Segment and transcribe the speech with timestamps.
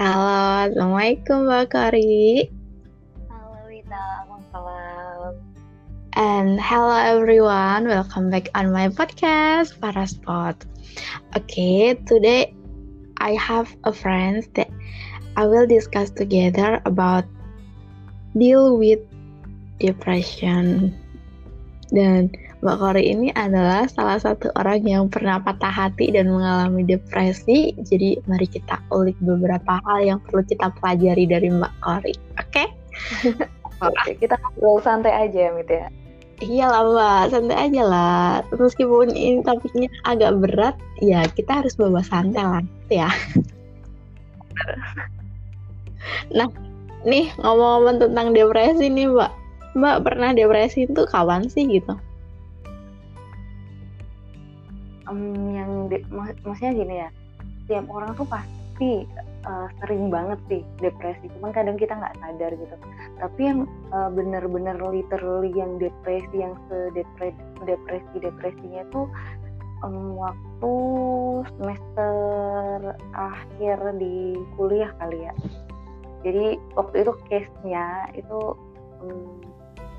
[0.00, 2.48] Halo, Assalamualaikum Mbak Kori.
[3.28, 5.36] Halo Wita, salam.
[6.16, 10.56] And hello everyone, welcome back on my podcast Para Spot.
[11.36, 12.48] Okay, today
[13.20, 14.72] I have a friend that
[15.36, 17.28] I will discuss together about
[18.32, 19.04] deal with
[19.84, 20.96] depression.
[21.92, 27.72] Dan Mbak Kori ini adalah salah satu orang yang pernah patah hati dan mengalami depresi.
[27.80, 32.12] Jadi mari kita ulik beberapa hal yang perlu kita pelajari dari Mbak Kori.
[32.36, 32.44] Oke?
[32.52, 32.66] Okay?
[33.80, 35.88] Oke, okay, kita ngobrol santai aja ya, Mit ya.
[36.44, 38.44] Iya lah Mbak, santai aja lah.
[38.52, 43.08] Meskipun ini topiknya agak berat, ya kita harus bawa santai lah, ya.
[46.36, 46.52] nah,
[47.08, 49.32] nih ngomong-ngomong tentang depresi nih Mbak.
[49.80, 51.96] Mbak pernah depresi itu kapan sih gitu?
[55.10, 57.08] Um, yang de- mak maksudnya gini ya
[57.66, 59.06] tiap orang tuh pasti
[59.46, 62.76] uh, sering banget sih depresi cuman kadang kita nggak sadar gitu.
[63.20, 63.60] Tapi yang
[63.92, 69.06] uh, bener-bener literally yang depresi yang sedepresi depresi depresinya tuh
[69.84, 70.74] um, waktu
[71.58, 72.14] semester
[73.14, 75.34] akhir di kuliah kali ya.
[76.20, 78.40] Jadi waktu itu case-nya itu
[79.00, 79.40] um,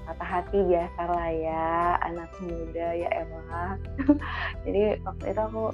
[0.05, 3.77] patah hati biasa lah ya anak muda ya elah
[4.65, 5.65] jadi waktu itu aku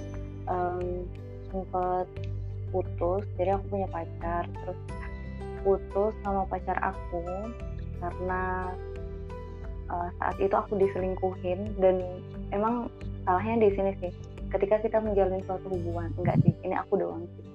[0.52, 1.08] um,
[1.52, 2.08] sempet
[2.72, 4.44] putus jadi aku punya pacar.
[4.48, 4.80] Terus
[5.64, 7.24] putus sama pacar aku
[7.98, 8.72] karena
[9.90, 12.04] uh, saat itu aku diselingkuhin dan
[12.54, 12.92] emang
[13.26, 14.14] salahnya di sini sih
[14.48, 17.46] ketika kita menjalin suatu hubungan enggak sih ini aku doang sih.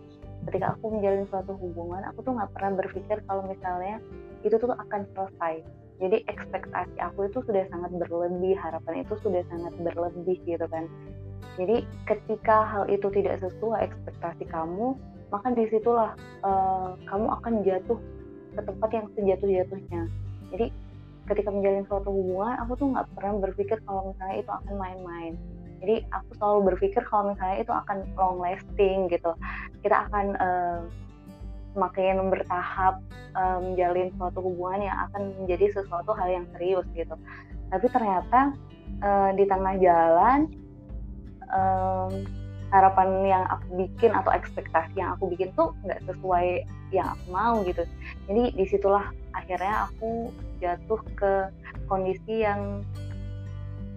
[0.42, 4.02] Ketika aku menjalin suatu hubungan aku tuh nggak pernah berpikir kalau misalnya
[4.42, 5.62] itu tuh akan selesai
[6.02, 10.90] jadi ekspektasi aku itu sudah sangat berlebih harapan itu sudah sangat berlebih gitu kan.
[11.54, 14.98] Jadi ketika hal itu tidak sesuai ekspektasi kamu
[15.30, 17.98] maka di situlah uh, kamu akan jatuh
[18.52, 20.02] ke tempat yang sejatuh-jatuhnya.
[20.50, 20.66] Jadi
[21.30, 25.32] ketika menjalin suatu hubungan aku tuh nggak pernah berpikir kalau misalnya itu akan main-main.
[25.86, 29.30] Jadi aku selalu berpikir kalau misalnya itu akan long lasting gitu.
[29.86, 30.80] Kita akan uh,
[31.72, 33.00] semakin bertahap
[33.36, 37.16] um, menjalin suatu hubungan yang akan menjadi sesuatu hal yang serius gitu.
[37.72, 38.52] Tapi ternyata
[39.00, 40.40] uh, di tengah jalan
[41.48, 42.12] um,
[42.72, 47.60] harapan yang aku bikin atau ekspektasi yang aku bikin tuh nggak sesuai yang aku mau
[47.64, 47.84] gitu.
[48.28, 51.32] Jadi di situlah akhirnya aku jatuh ke
[51.88, 52.80] kondisi yang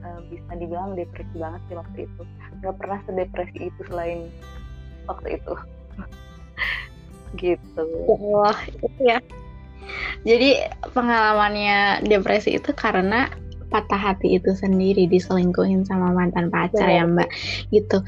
[0.04, 2.22] uh, bisa dibilang depresi banget sih waktu itu.
[2.64, 4.28] Nggak pernah sedepresi itu selain
[5.06, 5.54] waktu itu
[7.38, 7.84] gitu.
[8.08, 9.20] Wah itu ya.
[10.26, 10.58] Jadi
[10.98, 13.30] pengalamannya depresi itu karena
[13.70, 17.30] patah hati itu sendiri diselingkuhin sama mantan pacar ya, ya mbak.
[17.70, 18.02] Gitu.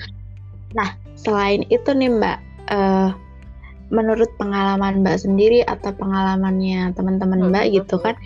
[0.73, 2.37] Nah selain itu nih mbak
[2.73, 3.09] uh,
[3.93, 8.17] menurut pengalaman mbak sendiri atau pengalamannya teman-teman mbak gitu kan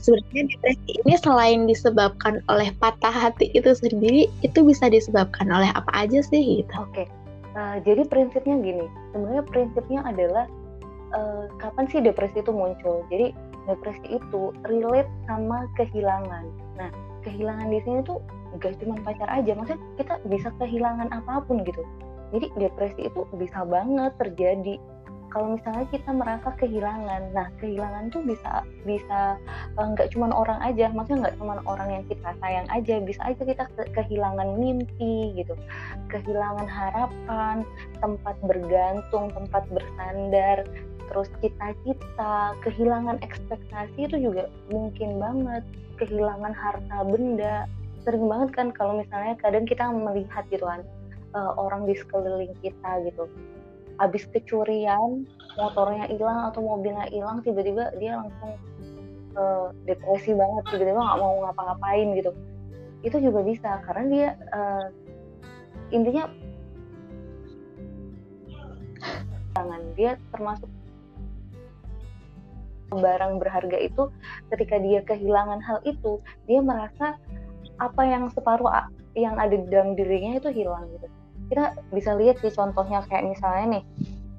[0.00, 5.92] sebenarnya depresi ini selain disebabkan oleh patah hati itu sendiri itu bisa disebabkan oleh apa
[5.92, 6.74] aja sih gitu.
[6.80, 7.04] Oke.
[7.04, 7.19] okay.
[7.60, 10.48] Nah, jadi prinsipnya gini, sebenarnya prinsipnya adalah
[11.12, 13.04] uh, kapan sih depresi itu muncul?
[13.12, 13.36] Jadi
[13.68, 16.48] depresi itu relate sama kehilangan.
[16.80, 16.88] Nah,
[17.20, 18.24] kehilangan di sini tuh
[18.64, 21.84] gak cuma pacar aja, maksudnya kita bisa kehilangan apa pun gitu.
[22.32, 24.80] Jadi depresi itu bisa banget terjadi
[25.30, 29.38] kalau misalnya kita merasa kehilangan nah kehilangan tuh bisa bisa
[29.78, 33.42] eh, nggak cuma orang aja maksudnya nggak cuma orang yang kita sayang aja bisa aja
[33.42, 35.54] kita ke kehilangan mimpi gitu.
[36.10, 37.62] Kehilangan harapan
[38.02, 40.66] tempat bergantung tempat bersandar
[41.10, 45.64] terus cita-cita kehilangan ekspektasi itu juga mungkin banget.
[45.98, 47.68] Kehilangan harta benda
[48.04, 50.80] sering banget kan kalau misalnya kadang kita melihat gitu kan
[51.36, 53.28] uh, orang di sekeliling kita gitu
[54.00, 55.28] habis kecurian
[55.60, 58.56] motornya hilang atau mobilnya hilang tiba-tiba dia langsung
[59.36, 62.32] uh, depresi banget tiba-tiba nggak mau ngapa-ngapain gitu.
[63.04, 64.86] Itu juga bisa karena dia uh,
[65.92, 66.24] intinya
[69.52, 70.70] jangan dia termasuk
[72.90, 74.10] barang berharga itu
[74.50, 76.18] ketika dia kehilangan hal itu
[76.50, 77.20] dia merasa
[77.78, 78.66] apa yang separuh
[79.14, 81.06] yang ada di dalam dirinya itu hilang gitu
[81.50, 83.84] kita bisa lihat sih contohnya kayak misalnya nih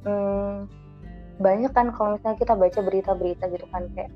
[0.07, 0.55] hmm,
[1.43, 4.11] banyak kan kalau misalnya kita baca berita-berita gitu kan kayak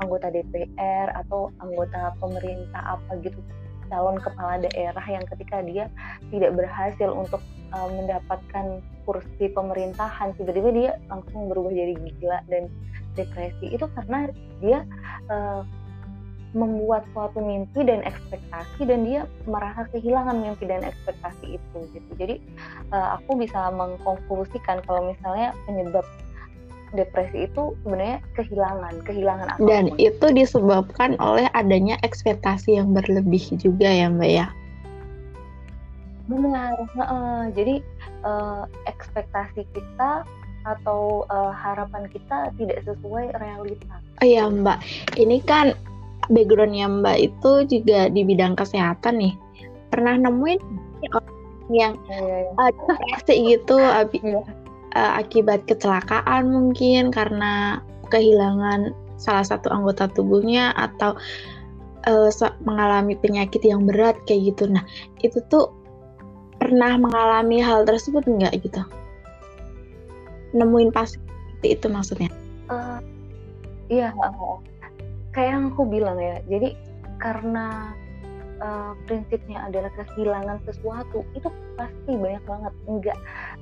[0.00, 3.40] anggota DPR atau anggota pemerintah apa gitu
[3.88, 5.86] calon kepala daerah yang ketika dia
[6.34, 12.66] tidak berhasil untuk uh, mendapatkan kursi pemerintahan tiba-tiba dia langsung berubah jadi gila dan
[13.14, 13.72] depresi.
[13.72, 14.28] Itu karena
[14.58, 14.82] dia
[15.30, 15.62] uh,
[16.56, 22.10] membuat suatu mimpi dan ekspektasi dan dia merasa kehilangan mimpi dan ekspektasi itu gitu.
[22.16, 22.40] Jadi
[22.96, 26.08] uh, aku bisa mengkonklusikan kalau misalnya penyebab
[26.96, 33.84] depresi itu sebenarnya kehilangan kehilangan apa dan itu disebabkan oleh adanya ekspektasi yang berlebih juga
[33.84, 34.46] ya mbak ya?
[36.26, 37.84] Benar uh, jadi
[38.24, 40.24] uh, ekspektasi kita
[40.64, 44.80] atau uh, harapan kita tidak sesuai realitas oh iya mbak.
[45.20, 45.76] Ini kan
[46.32, 49.34] backgroundnya mbak itu juga di bidang kesehatan nih
[49.90, 50.60] pernah nemuin
[51.70, 52.70] yang ya, ya, ya.
[52.70, 61.18] depresi gitu abi, uh, akibat kecelakaan mungkin karena kehilangan salah satu anggota tubuhnya atau
[62.06, 62.30] uh,
[62.62, 64.86] mengalami penyakit yang berat kayak gitu nah
[65.26, 65.74] itu tuh
[66.56, 68.82] pernah mengalami hal tersebut enggak gitu?
[70.56, 71.12] Nemuin pas
[71.62, 72.32] itu maksudnya?
[72.66, 72.98] Uh,
[73.92, 74.10] iya,
[75.36, 76.40] kayak yang aku bilang ya.
[76.48, 76.72] Jadi
[77.20, 77.92] karena
[78.64, 82.72] uh, prinsipnya adalah kehilangan sesuatu itu pasti banyak banget.
[82.88, 83.18] Enggak,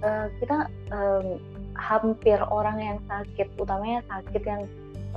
[0.06, 1.42] uh, kita um,
[1.74, 4.62] hampir orang yang sakit, utamanya sakit yang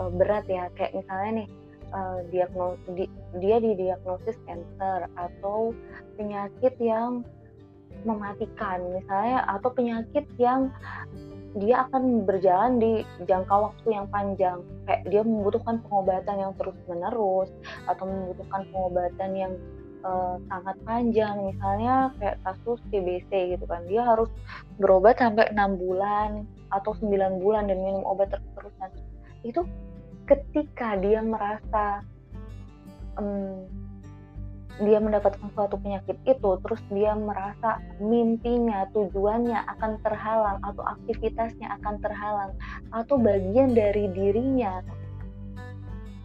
[0.01, 1.48] uh, berat ya, kayak misalnya nih
[1.94, 3.06] uh, diagnos di,
[3.38, 5.77] dia didiagnosis cancer atau
[6.18, 7.21] penyakit yang
[8.06, 10.69] mematikan misalnya atau penyakit yang
[11.55, 12.91] dia akan berjalan di
[13.23, 14.59] jangka waktu yang panjang.
[14.83, 17.49] Kayak dia membutuhkan pengobatan yang terus menerus
[17.88, 19.53] atau membutuhkan pengobatan yang
[20.03, 21.35] uh, sangat panjang.
[21.47, 23.88] Misalnya kayak kasus TBC gitu kan.
[23.88, 24.27] Dia harus
[24.77, 26.44] berobat sampai enam bulan
[26.75, 28.91] atau 9 bulan dan minum obat terus-terusan
[29.47, 29.63] itu
[30.27, 32.03] ketika dia merasa
[33.15, 33.63] um,
[34.77, 41.97] dia mendapatkan suatu penyakit itu terus dia merasa mimpinya tujuannya akan terhalang atau aktivitasnya akan
[41.97, 42.51] terhalang
[42.94, 44.85] atau bagian dari dirinya.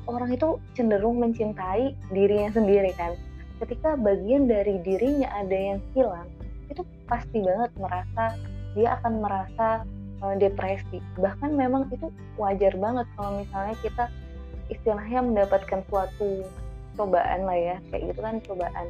[0.04, 3.16] Orang itu cenderung mencintai dirinya sendiri kan?
[3.62, 6.28] Ketika bagian dari dirinya ada yang hilang
[6.68, 8.36] itu pasti banget merasa
[8.72, 9.68] dia akan merasa
[10.24, 11.00] uh, depresi.
[11.16, 14.04] Bahkan memang itu wajar banget kalau misalnya kita
[14.72, 16.44] istilahnya mendapatkan suatu
[16.96, 18.86] cobaan lah ya kayak gitu kan cobaan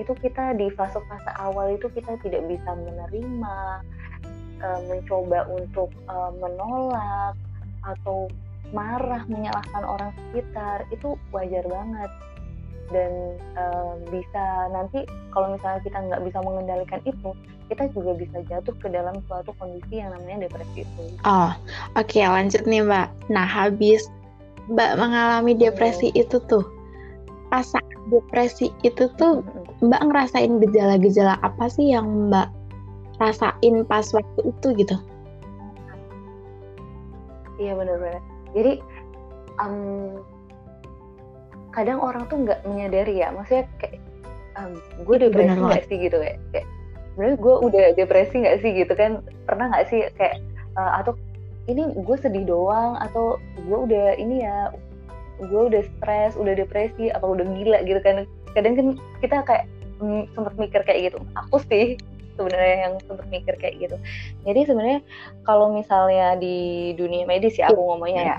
[0.00, 3.56] itu kita di fase-fase awal itu kita tidak bisa menerima
[4.64, 7.36] e, mencoba untuk e, menolak
[7.84, 8.30] atau
[8.72, 12.10] marah menyalahkan orang sekitar itu wajar banget
[12.88, 13.12] dan
[13.52, 13.64] e,
[14.08, 15.04] bisa nanti
[15.36, 17.36] kalau misalnya kita nggak bisa mengendalikan itu
[17.68, 21.02] kita juga bisa jatuh ke dalam suatu kondisi yang namanya depresi itu.
[21.24, 21.52] Oh,
[21.96, 23.08] oke okay, lanjut nih mbak.
[23.32, 24.08] Nah habis
[24.68, 26.64] mbak mengalami depresi itu tuh
[27.52, 27.78] rasa
[28.08, 29.44] depresi itu tuh
[29.84, 32.48] Mbak ngerasain gejala-gejala apa sih yang Mbak
[33.20, 34.96] rasain pas waktu itu gitu?
[37.60, 38.24] Iya benar-benar.
[38.56, 38.72] Jadi
[39.60, 40.18] um,
[41.76, 44.00] kadang orang tuh nggak menyadari ya, maksudnya kayak
[44.56, 46.66] um, gue depresi nggak sih gitu kayak, kayak
[47.12, 49.20] sebenarnya gue udah depresi nggak sih gitu kan?
[49.46, 50.40] Pernah nggak sih kayak
[50.80, 51.14] uh, atau
[51.70, 54.74] ini gue sedih doang atau gue udah ini ya
[55.48, 58.24] gue udah stres udah depresi apa udah gila gitu kan.
[58.52, 58.86] Kadang kan
[59.24, 59.64] kita kayak
[59.98, 61.18] mm, sempat mikir kayak gitu.
[61.46, 61.98] Aku sih
[62.36, 63.96] sebenarnya yang sempat mikir kayak gitu.
[64.48, 65.00] Jadi sebenarnya
[65.44, 68.38] kalau misalnya di dunia medis ya aku ngomongnya ya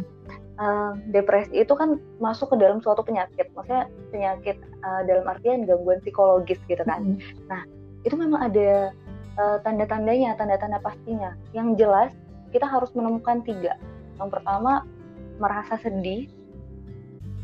[0.58, 3.50] uh, depresi itu kan masuk ke dalam suatu penyakit.
[3.54, 7.18] Maksudnya penyakit uh, dalam artian gangguan psikologis gitu kan.
[7.18, 7.64] Mm nah
[8.04, 8.92] itu memang ada
[9.40, 11.32] uh, tanda-tandanya tanda-tanda pastinya.
[11.56, 12.12] Yang jelas
[12.52, 13.80] kita harus menemukan tiga.
[14.20, 14.84] Yang pertama
[15.42, 16.30] merasa sedih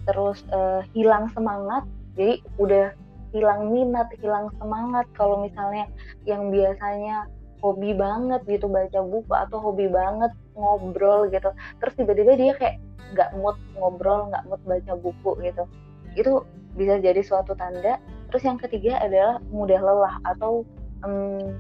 [0.10, 1.86] terus uh, hilang semangat
[2.18, 2.92] jadi udah
[3.30, 5.06] hilang minat hilang semangat.
[5.14, 5.86] Kalau misalnya
[6.26, 7.30] yang biasanya
[7.62, 11.52] hobi banget gitu baca buku atau hobi banget ngobrol gitu
[11.84, 12.80] terus tiba-tiba dia kayak
[13.12, 15.68] nggak mood ngobrol nggak mood baca buku gitu
[16.16, 16.40] itu
[16.74, 17.98] bisa jadi suatu tanda.
[18.30, 20.64] Terus yang ketiga adalah mudah lelah atau
[21.02, 21.58] um,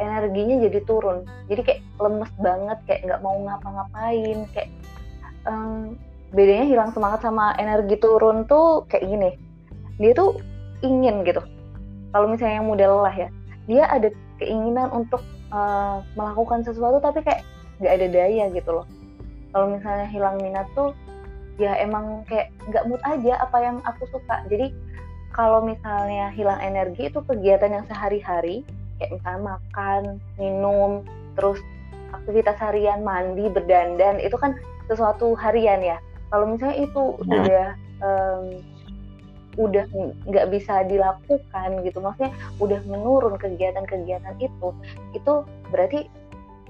[0.00, 1.24] energinya jadi turun.
[1.46, 4.70] Jadi kayak lemes banget kayak nggak mau ngapa-ngapain kayak
[5.46, 5.94] um,
[6.30, 9.30] bedanya hilang semangat sama energi turun tuh kayak gini.
[9.98, 10.38] Dia tuh
[10.80, 11.42] ingin gitu.
[12.10, 13.28] Kalau misalnya yang muda lelah ya.
[13.66, 14.08] Dia ada
[14.40, 15.22] keinginan untuk
[15.54, 17.42] uh, melakukan sesuatu tapi kayak
[17.78, 18.86] nggak ada daya gitu loh.
[19.50, 20.94] Kalau misalnya hilang minat tuh
[21.60, 24.46] ya emang kayak nggak mood aja apa yang aku suka.
[24.48, 24.72] Jadi
[25.34, 28.66] kalau misalnya hilang energi itu kegiatan yang sehari-hari
[28.98, 30.02] kayak misalnya makan
[30.36, 31.06] minum
[31.38, 31.58] terus
[32.12, 34.58] aktivitas harian mandi berdandan itu kan
[34.90, 35.96] sesuatu harian ya
[36.30, 37.42] kalau misalnya itu nah.
[37.42, 37.66] udah
[38.00, 38.44] um,
[39.58, 39.84] udah
[40.30, 42.32] nggak bisa dilakukan gitu maksudnya
[42.62, 44.68] udah menurun kegiatan-kegiatan itu
[45.12, 45.32] itu
[45.74, 46.06] berarti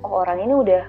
[0.03, 0.83] oh, orang ini udah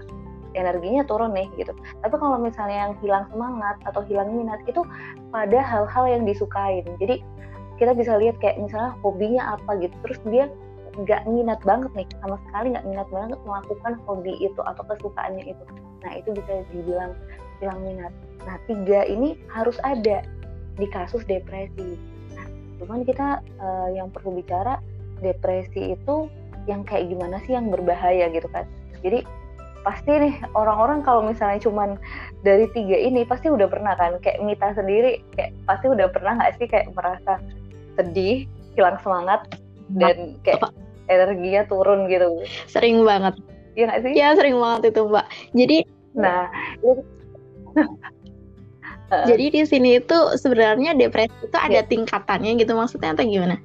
[0.56, 1.72] energinya turun nih gitu.
[2.04, 4.84] Tapi kalau misalnya yang hilang semangat atau hilang minat itu
[5.32, 6.84] pada hal-hal yang disukain.
[7.00, 7.24] Jadi
[7.80, 10.46] kita bisa lihat kayak misalnya hobinya apa gitu terus dia
[10.92, 15.64] nggak minat banget nih sama sekali nggak minat banget melakukan hobi itu atau kesukaannya itu.
[16.04, 17.16] Nah itu bisa dibilang
[17.62, 18.14] bilang minat.
[18.44, 20.26] Nah tiga ini harus ada
[20.76, 21.96] di kasus depresi.
[22.34, 22.46] Nah
[22.82, 24.82] cuman kita uh, yang perlu bicara
[25.22, 26.26] depresi itu
[26.66, 28.66] yang kayak gimana sih yang berbahaya gitu kan?
[29.06, 29.22] Jadi
[29.82, 31.98] pasti nih orang-orang kalau misalnya cuman
[32.46, 36.54] dari tiga ini pasti udah pernah kan kayak Mita sendiri kayak pasti udah pernah nggak
[36.62, 37.42] sih kayak merasa
[37.98, 38.46] sedih
[38.78, 39.42] hilang semangat
[39.98, 40.70] dan kayak
[41.10, 42.46] energinya turun gitu?
[42.70, 43.36] Sering banget.
[43.74, 44.14] Iya nggak sih?
[44.14, 45.26] Ya sering banget itu mbak.
[45.58, 45.78] Jadi
[46.12, 46.52] nah
[49.30, 51.88] jadi di sini itu sebenarnya depresi itu ada iya.
[51.88, 53.60] tingkatannya gitu maksudnya atau gimana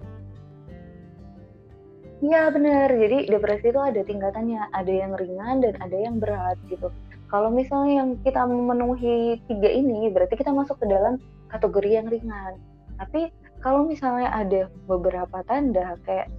[2.25, 2.88] Iya benar.
[2.88, 6.88] Jadi depresi itu ada tingkatannya, ada yang ringan dan ada yang berat gitu.
[7.28, 11.20] Kalau misalnya yang kita memenuhi tiga ini, berarti kita masuk ke dalam
[11.52, 12.56] kategori yang ringan.
[12.96, 13.28] Tapi
[13.60, 16.32] kalau misalnya ada beberapa tanda kayak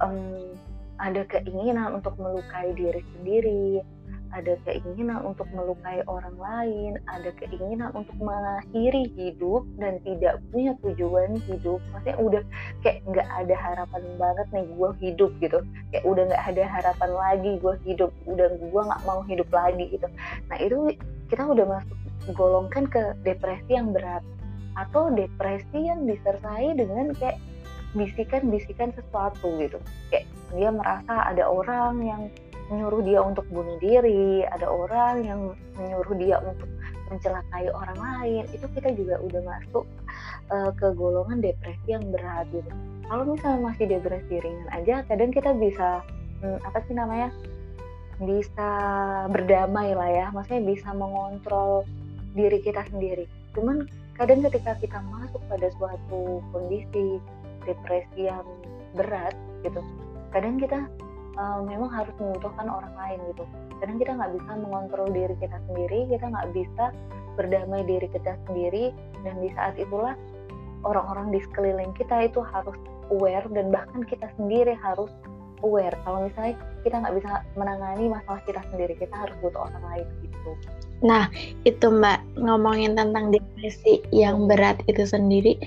[0.00, 0.56] um,
[0.96, 3.84] ada keinginan untuk melukai diri sendiri,
[4.30, 11.38] ada keinginan untuk melukai orang lain, ada keinginan untuk mengakhiri hidup dan tidak punya tujuan
[11.50, 11.82] hidup.
[11.90, 12.42] Maksudnya udah
[12.86, 15.58] kayak nggak ada harapan banget nih gue hidup gitu.
[15.90, 20.06] Kayak udah nggak ada harapan lagi gue hidup, udah gue nggak mau hidup lagi gitu.
[20.46, 20.76] Nah itu
[21.30, 21.98] kita udah masuk
[22.34, 24.22] golongkan ke depresi yang berat
[24.78, 27.42] atau depresi yang disertai dengan kayak
[27.98, 29.78] bisikan-bisikan sesuatu gitu.
[30.14, 32.22] Kayak dia merasa ada orang yang
[32.70, 35.40] menyuruh dia untuk bunuh diri, ada orang yang
[35.74, 36.70] menyuruh dia untuk
[37.10, 39.84] mencelakai orang lain, itu kita juga udah masuk
[40.54, 42.70] uh, ke golongan depresi yang berat gitu.
[43.10, 46.06] Kalau misalnya masih depresi ringan aja, kadang kita bisa
[46.40, 47.34] hmm, apa sih namanya?
[48.20, 48.70] bisa
[49.32, 51.88] berdamai lah ya, maksudnya bisa mengontrol
[52.36, 53.24] diri kita sendiri.
[53.56, 53.88] Cuman
[54.20, 57.16] kadang ketika kita masuk pada suatu kondisi
[57.64, 58.44] depresi yang
[58.92, 59.32] berat
[59.64, 59.80] gitu,
[60.36, 60.84] kadang kita
[61.38, 63.44] uh, memang harus membutuhkan orang lain gitu.
[63.78, 66.84] Kadang kita nggak bisa mengontrol diri kita sendiri kita nggak bisa
[67.38, 68.90] berdamai diri kita sendiri
[69.22, 70.14] dan di saat itulah
[70.84, 72.76] orang-orang di sekeliling kita itu harus
[73.12, 75.10] aware dan bahkan kita sendiri harus
[75.60, 75.94] aware.
[76.04, 80.50] Kalau misalnya kita nggak bisa menangani masalah kita sendiri kita harus butuh orang lain gitu.
[81.04, 81.28] Nah
[81.68, 85.60] itu mbak ngomongin tentang depresi yang berat itu sendiri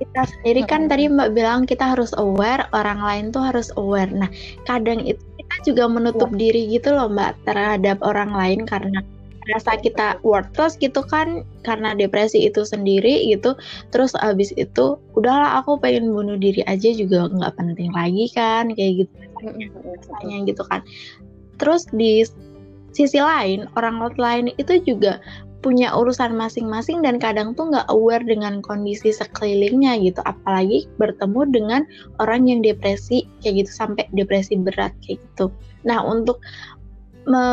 [0.00, 4.08] kita sendiri kan tadi Mbak bilang kita harus aware, orang lain tuh harus aware.
[4.08, 4.32] Nah,
[4.64, 6.38] kadang itu kita juga menutup ya.
[6.40, 9.04] diri gitu loh Mbak terhadap orang lain karena
[9.50, 13.58] rasa kita worthless gitu kan karena depresi itu sendiri gitu
[13.90, 19.04] terus abis itu udahlah aku pengen bunuh diri aja juga nggak penting lagi kan kayak
[19.06, 19.14] gitu
[19.82, 20.80] rasanya gitu kan
[21.58, 22.22] terus di
[22.94, 25.18] sisi lain orang lain itu juga
[25.60, 30.20] punya urusan masing-masing dan kadang tuh nggak aware dengan kondisi sekelilingnya gitu.
[30.24, 31.80] Apalagi bertemu dengan
[32.16, 35.52] orang yang depresi kayak gitu sampai depresi berat kayak gitu.
[35.84, 36.40] Nah untuk
[37.28, 37.44] me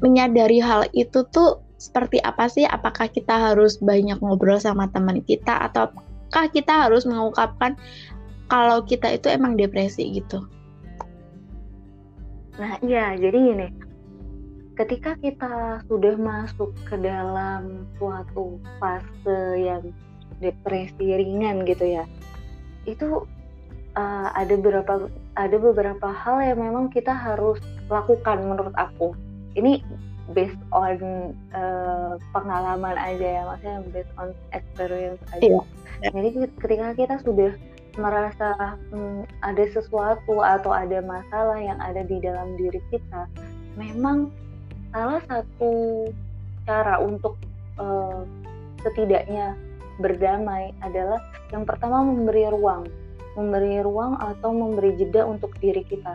[0.00, 2.64] menyadari hal itu tuh seperti apa sih?
[2.64, 7.76] Apakah kita harus banyak ngobrol sama teman kita ataukah kita harus mengungkapkan
[8.48, 10.48] kalau kita itu emang depresi gitu?
[12.56, 13.68] Nah iya jadi ini
[14.74, 19.94] ketika kita sudah masuk ke dalam suatu fase yang
[20.42, 22.04] depresi ringan gitu ya
[22.84, 23.22] itu
[23.94, 25.06] uh, ada beberapa
[25.38, 29.14] ada beberapa hal yang memang kita harus lakukan menurut aku
[29.54, 29.80] ini
[30.34, 30.98] based on
[31.54, 35.62] uh, pengalaman aja ya maksudnya based on experience aja iya.
[36.10, 36.28] jadi
[36.58, 37.52] ketika kita sudah
[37.94, 43.30] merasa hmm, ada sesuatu atau ada masalah yang ada di dalam diri kita
[43.78, 44.34] memang
[44.94, 46.06] salah satu
[46.64, 47.34] cara untuk
[47.82, 48.22] uh,
[48.86, 49.58] setidaknya
[49.98, 51.18] berdamai adalah
[51.50, 52.86] yang pertama memberi ruang,
[53.34, 56.14] memberi ruang atau memberi jeda untuk diri kita.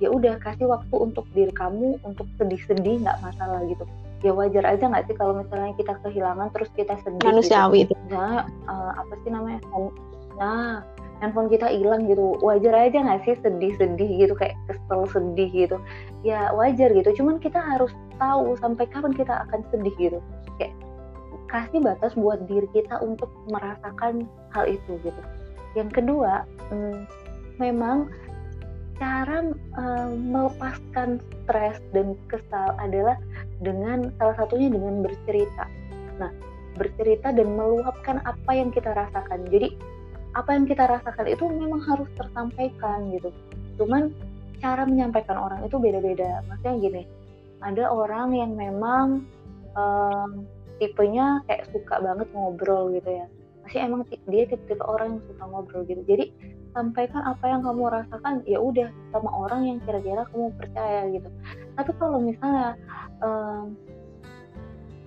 [0.00, 3.84] Ya udah kasih waktu untuk diri kamu untuk sedih-sedih nggak masalah gitu.
[4.24, 7.24] Ya wajar aja nggak sih kalau misalnya kita kehilangan terus kita sedih.
[7.24, 7.92] Manusiawi gitu.
[7.96, 8.12] itu.
[8.12, 9.60] Nah, uh, apa sih namanya?
[10.36, 10.84] Nah,
[11.20, 12.36] handphone kita hilang gitu.
[12.44, 15.76] Wajar aja nggak sih sedih-sedih gitu kayak kesel sedih gitu.
[16.26, 17.10] Ya wajar gitu.
[17.22, 20.18] Cuman kita harus tahu sampai kapan kita akan sedih gitu.
[20.60, 20.74] Kayak
[21.46, 25.22] kasih batas buat diri kita untuk merasakan hal itu gitu.
[25.78, 27.06] Yang kedua hmm,
[27.62, 28.10] memang
[28.96, 29.44] cara
[29.76, 33.20] um, melepaskan stres dan kesal adalah
[33.60, 35.68] dengan salah satunya dengan bercerita.
[36.16, 36.32] Nah
[36.76, 39.48] bercerita dan meluapkan apa yang kita rasakan.
[39.48, 39.76] Jadi
[40.36, 43.32] apa yang kita rasakan itu memang harus tersampaikan gitu.
[43.80, 44.12] Cuman
[44.60, 46.44] cara menyampaikan orang itu beda-beda.
[46.44, 47.02] Maksudnya gini
[47.64, 49.24] ada orang yang memang
[49.72, 50.44] um,
[50.76, 53.26] tipenya kayak suka banget ngobrol gitu ya.
[53.64, 56.04] Masih emang dia tipe-tipe orang yang suka ngobrol gitu.
[56.04, 56.24] Jadi
[56.76, 61.28] sampaikan apa yang kamu rasakan ya udah sama orang yang kira-kira kamu percaya gitu.
[61.80, 62.76] Tapi kalau misalnya
[63.24, 63.72] um,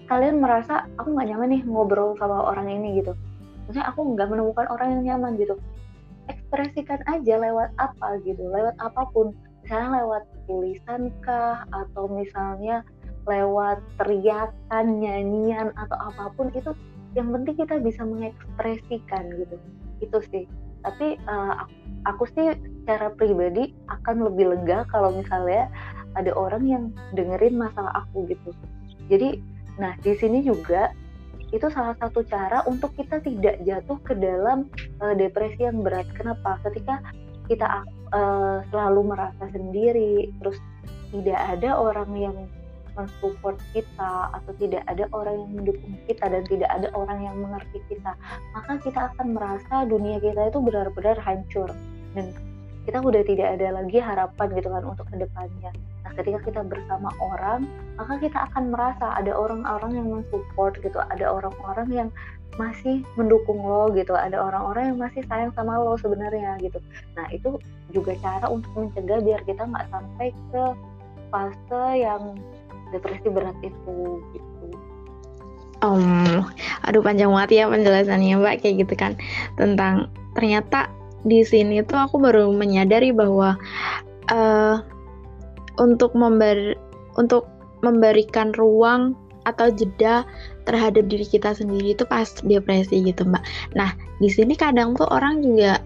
[0.10, 3.14] kalian merasa aku nggak nyaman nih ngobrol sama orang ini gitu
[3.70, 5.54] maksudnya aku nggak menemukan orang yang nyaman gitu.
[6.26, 9.38] Ekspresikan aja lewat apa gitu lewat apa pun.
[9.62, 12.82] Misalnya lewat tulisan kah atau misalnya
[13.30, 16.74] lewat teriakan nyanyian atau apa pun itu
[17.14, 19.56] yang penting kita bisa mengekspresikan gitu.
[20.02, 20.50] Itu sih.
[20.82, 21.70] Tapi uh,
[22.10, 25.70] aku sih secara pribadi akan lebih lega kalau misalnya
[26.18, 26.84] ada orang yang
[27.14, 28.50] dengerin masalah aku gitu.
[29.14, 29.38] Jadi
[29.80, 30.92] Nah, di sini juga
[31.50, 34.70] itu salah satu cara untuk kita tidak jatuh ke dalam
[35.02, 36.06] uh, depresi yang berat.
[36.14, 36.62] Kenapa?
[36.66, 37.02] Ketika
[37.50, 37.66] kita
[38.14, 40.62] uh, selalu merasa sendiri, terus
[41.10, 42.38] tidak ada orang yang
[42.94, 47.80] mensupport kita atau tidak ada orang yang mendukung kita dan tidak ada orang yang mengerti
[47.88, 48.12] kita,
[48.52, 51.72] maka kita akan merasa dunia kita itu benar-benar hancur
[52.14, 52.36] dan
[52.84, 55.72] kita udah tidak ada lagi harapan gitu kan untuk ke depannya.
[56.18, 57.68] Ketika kita bersama orang,
[58.00, 62.10] maka kita akan merasa ada orang-orang yang mensupport gitu, ada orang-orang yang
[62.58, 66.80] masih mendukung lo gitu, ada orang-orang yang masih sayang sama lo sebenarnya gitu.
[67.16, 67.56] Nah itu
[67.96, 70.64] juga cara untuk mencegah biar kita nggak sampai ke
[71.30, 72.36] fase yang
[72.92, 74.66] depresi berat itu gitu.
[75.80, 76.44] Um,
[76.84, 79.16] aduh panjang banget ya penjelasannya mbak kayak gitu kan
[79.56, 80.92] tentang ternyata
[81.24, 83.56] di sini tuh aku baru menyadari bahwa
[84.28, 84.84] uh,
[85.80, 86.76] untuk member
[87.16, 87.48] untuk
[87.82, 89.16] memberikan ruang
[89.48, 90.28] atau jeda
[90.68, 93.42] terhadap diri kita sendiri itu pas depresi gitu mbak.
[93.74, 95.82] Nah di sini kadang tuh orang juga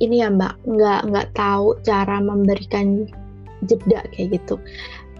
[0.00, 3.04] ini ya mbak nggak nggak tahu cara memberikan
[3.68, 4.56] jeda kayak gitu.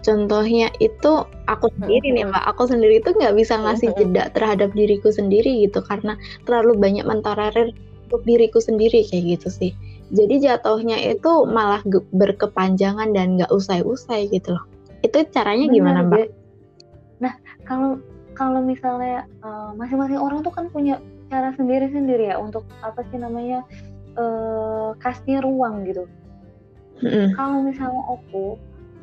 [0.01, 5.13] Contohnya itu aku sendiri nih mbak, aku sendiri itu nggak bisa ngasih jeda terhadap diriku
[5.13, 6.17] sendiri gitu karena
[6.49, 7.69] terlalu banyak mentolerir
[8.09, 9.71] untuk diriku sendiri kayak gitu sih
[10.11, 14.65] jadi jatuhnya itu malah berkepanjangan dan nggak usai-usai gitu loh
[15.01, 16.27] itu caranya Benar, gimana mbak?
[17.21, 17.33] Nah
[17.65, 17.97] kalau
[18.37, 23.65] kalau misalnya uh, masing-masing orang tuh kan punya cara sendiri-sendiri ya untuk apa sih namanya
[24.17, 26.05] uh, kasih ruang gitu.
[27.01, 27.33] Mm-hmm.
[27.33, 28.45] Kalau misalnya aku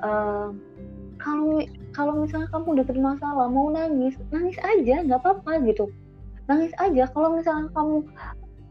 [0.07, 0.49] uh,
[1.18, 1.59] kalau
[1.90, 5.90] kalau misalnya kamu udah bermasalah mau nangis nangis aja nggak apa-apa gitu
[6.47, 8.07] nangis aja kalau misalnya kamu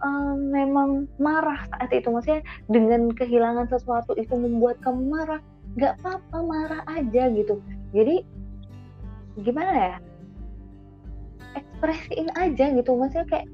[0.03, 2.09] um, memang marah saat itu.
[2.09, 5.41] Maksudnya dengan kehilangan sesuatu itu membuat kamu marah
[5.77, 7.61] nggak apa-apa marah aja gitu.
[7.93, 8.25] Jadi
[9.41, 9.97] gimana ya?
[11.57, 12.91] Ekspresiin aja gitu.
[12.97, 13.47] Maksudnya kayak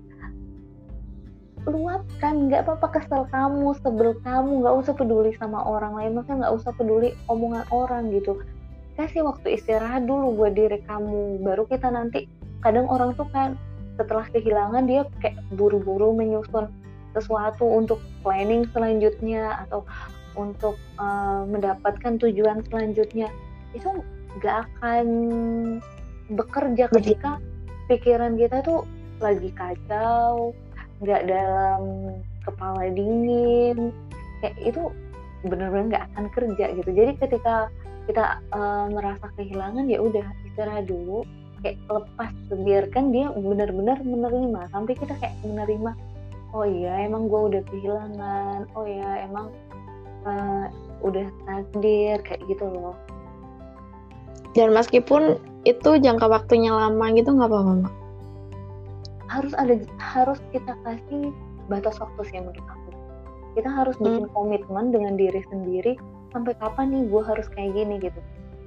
[1.64, 6.16] luapkan nggak apa-apa kesel kamu sebel kamu nggak usah peduli sama orang lain.
[6.20, 8.40] Maksudnya nggak usah peduli omongan orang gitu.
[8.94, 11.42] Kasih waktu istirahat dulu buat diri kamu.
[11.42, 12.28] Baru kita nanti
[12.62, 13.60] kadang orang tuh kan
[13.98, 16.70] setelah kehilangan dia kayak buru-buru menyusun
[17.14, 19.86] sesuatu untuk planning selanjutnya atau
[20.34, 23.30] untuk uh, mendapatkan tujuan selanjutnya.
[23.78, 24.02] Itu
[24.42, 25.08] gak akan
[26.34, 27.38] bekerja ketika
[27.86, 28.88] pikiran kita tuh
[29.22, 30.56] lagi kacau
[31.04, 31.84] nggak dalam
[32.48, 33.92] kepala dingin
[34.40, 34.88] kayak itu
[35.44, 36.90] benar-benar nggak akan kerja gitu.
[36.96, 37.68] Jadi ketika
[38.08, 41.24] kita uh, merasa kehilangan ya udah istirahat dulu
[41.64, 44.62] kayak lepas biarkan dia benar-benar menerima.
[44.70, 45.96] Sampai kita kayak menerima
[46.54, 48.70] oh iya emang gue udah kehilangan.
[48.78, 49.50] Oh iya emang
[50.28, 50.68] uh,
[51.02, 52.94] udah takdir kayak gitu loh.
[54.54, 57.94] Dan meskipun itu jangka waktunya lama gitu nggak apa-apa mak
[59.34, 61.34] harus ada harus kita kasih
[61.66, 62.90] batas waktu sih menurut aku.
[63.58, 64.34] Kita harus bikin hmm.
[64.38, 65.98] komitmen dengan diri sendiri
[66.30, 67.98] sampai kapan nih gue harus kayak gini?
[68.02, 68.20] gitu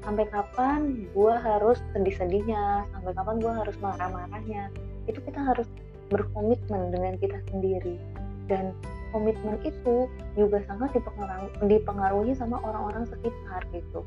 [0.07, 2.87] sampai kapan gue harus sedih-sedihnya?
[2.95, 4.71] Sampai kapan gue harus marah-marahnya?
[5.11, 5.67] Itu kita harus
[6.15, 7.99] berkomitmen dengan kita sendiri.
[8.47, 8.71] Dan
[9.11, 10.07] komitmen itu
[10.39, 14.07] juga sangat dipengaruhi, dipengaruhi sama orang-orang sekitar gitu.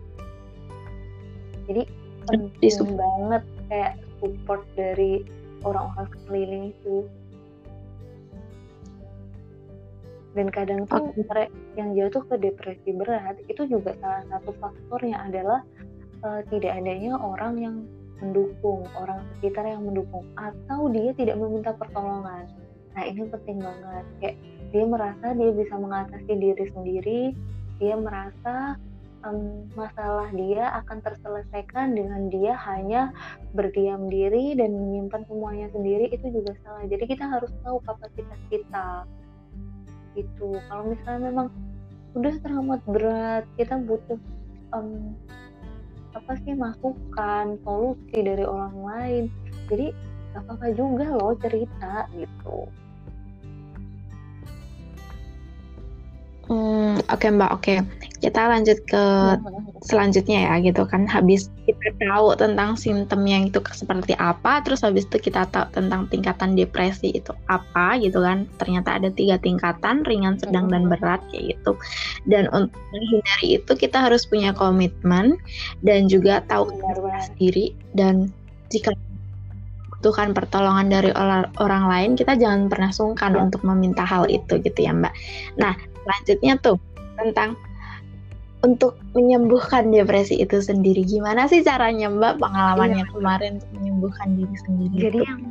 [1.67, 1.83] Jadi
[2.31, 5.27] penting banget kayak support dari
[5.67, 7.03] orang-orang sekeliling itu.
[10.37, 11.11] Dan kadang tuh
[11.75, 15.65] yang jatuh ke depresi berat itu juga salah satu faktornya adalah
[16.23, 17.75] uh, tidak adanya orang yang
[18.19, 22.51] mendukung, orang sekitar yang mendukung, atau dia tidak meminta pertolongan.
[22.95, 24.37] Nah ini penting banget, kayak
[24.75, 27.21] dia merasa dia bisa mengatasi diri sendiri,
[27.79, 28.75] dia merasa
[29.23, 33.15] um, masalah dia akan terselesaikan dengan dia hanya
[33.55, 36.83] berdiam diri dan menyimpan semuanya sendiri itu juga salah.
[36.87, 39.07] Jadi kita harus tahu kapasitas kita.
[40.15, 41.47] Itu kalau misalnya memang
[42.17, 44.19] udah teramat berat, kita butuh
[44.73, 45.15] um,
[46.13, 49.23] apa sih masukan solusi dari orang lain
[49.69, 49.93] jadi
[50.33, 52.69] gak apa-apa juga loh cerita gitu
[56.49, 57.61] Hmm, oke okay, mbak, oke.
[57.61, 57.77] Okay.
[58.19, 59.03] Kita lanjut ke
[59.89, 61.07] selanjutnya ya gitu kan.
[61.07, 66.05] Habis kita tahu tentang simptom yang itu seperti apa, terus habis itu kita tahu tentang
[66.11, 68.45] tingkatan depresi itu apa gitu kan.
[68.59, 71.79] Ternyata ada tiga tingkatan, ringan, sedang, dan berat kayak gitu.
[72.27, 75.39] Dan untuk menghindari itu kita harus punya komitmen
[75.83, 76.71] dan juga tahu
[77.23, 78.31] sendiri dan
[78.69, 78.93] jika
[79.99, 81.11] membutuhkan pertolongan dari
[81.59, 83.43] orang lain, kita jangan pernah sungkan ya.
[83.43, 85.13] untuk meminta hal itu gitu ya Mbak.
[85.59, 85.75] Nah,
[86.07, 86.77] selanjutnya tuh
[87.19, 87.59] tentang
[88.59, 91.07] untuk menyembuhkan depresi itu sendiri.
[91.07, 93.11] Gimana sih caranya Mbak pengalamannya iya.
[93.15, 95.41] kemarin untuk menyembuhkan diri sendiri jadi yang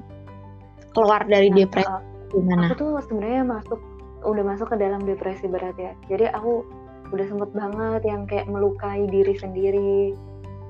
[0.93, 2.63] keluar dari nah, depresi uh, gimana?
[2.69, 3.81] aku tuh sebenarnya masuk
[4.27, 5.93] udah masuk ke dalam depresi berat ya.
[6.13, 6.67] Jadi aku
[7.09, 10.13] udah sempet banget yang kayak melukai diri sendiri.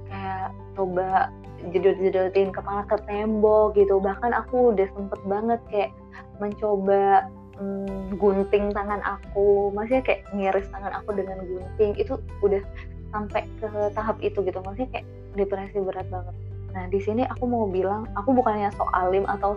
[0.07, 1.35] Kayak coba
[1.74, 3.98] jedot-jedotin kepala ke tembok gitu.
[3.98, 5.90] Bahkan aku udah sempet banget kayak
[6.38, 7.27] mencoba
[7.59, 12.62] hmm, gunting tangan aku maksudnya kayak ngiris tangan aku dengan gunting itu udah
[13.11, 14.59] sampai ke tahap itu gitu.
[14.61, 16.35] Maksudnya kayak depresi berat banget.
[16.73, 19.57] Nah di sini aku mau bilang aku bukannya sok alim atau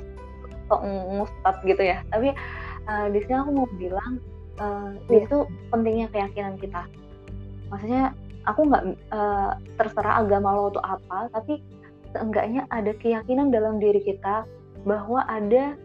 [0.72, 2.04] sok mustad gitu ya.
[2.10, 2.32] Tapi
[2.88, 4.20] uh, di sini aku mau bilang
[4.60, 6.88] uh, itu pentingnya keyakinan kita.
[7.72, 8.16] Maksudnya
[8.50, 8.84] aku nggak
[9.14, 11.62] uh, terserah agama lo itu apa tapi
[12.12, 14.44] seenggaknya ada keyakinan dalam diri kita
[14.84, 15.78] bahwa ada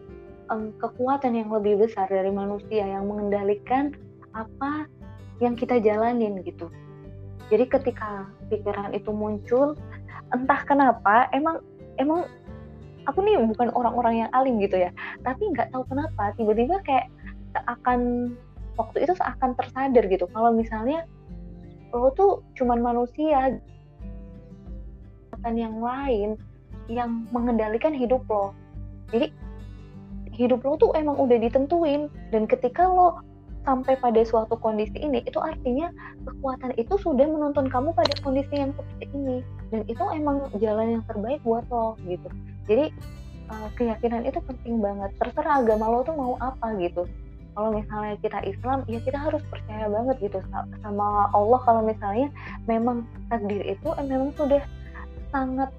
[0.49, 3.93] um, kekuatan yang lebih besar dari manusia yang mengendalikan
[4.35, 4.87] apa
[5.39, 6.69] yang kita jalanin gitu.
[7.47, 9.79] Jadi ketika pikiran itu muncul,
[10.35, 11.63] entah kenapa, emang
[11.95, 12.27] emang
[13.07, 14.91] aku nih bukan orang-orang yang alim gitu ya,
[15.23, 17.07] tapi nggak tahu kenapa tiba-tiba kayak
[17.55, 18.33] akan
[18.77, 21.07] waktu itu akan tersadar gitu kalau misalnya
[21.89, 23.57] lo tuh cuman manusia
[25.47, 26.35] yang lain
[26.91, 28.51] yang mengendalikan hidup lo.
[29.15, 29.31] Jadi
[30.37, 32.07] hidup lo tuh emang udah ditentuin.
[32.29, 33.19] Dan ketika lo
[33.67, 35.91] sampai pada suatu kondisi ini itu artinya
[36.23, 39.37] kekuatan itu sudah menuntun kamu pada kondisi yang seperti ini.
[39.73, 42.29] Dan itu emang jalan yang terbaik buat lo gitu.
[42.69, 42.93] Jadi
[43.51, 45.11] uh, keyakinan itu penting banget.
[45.19, 47.03] Terserah agama lo tuh mau apa gitu.
[47.57, 50.39] Kalau misalnya kita Islam ya kita harus percaya banget gitu
[50.85, 51.59] sama Allah.
[51.65, 52.29] Kalau misalnya
[52.69, 53.01] memang
[53.33, 54.61] takdir itu memang sudah
[55.33, 55.73] sangat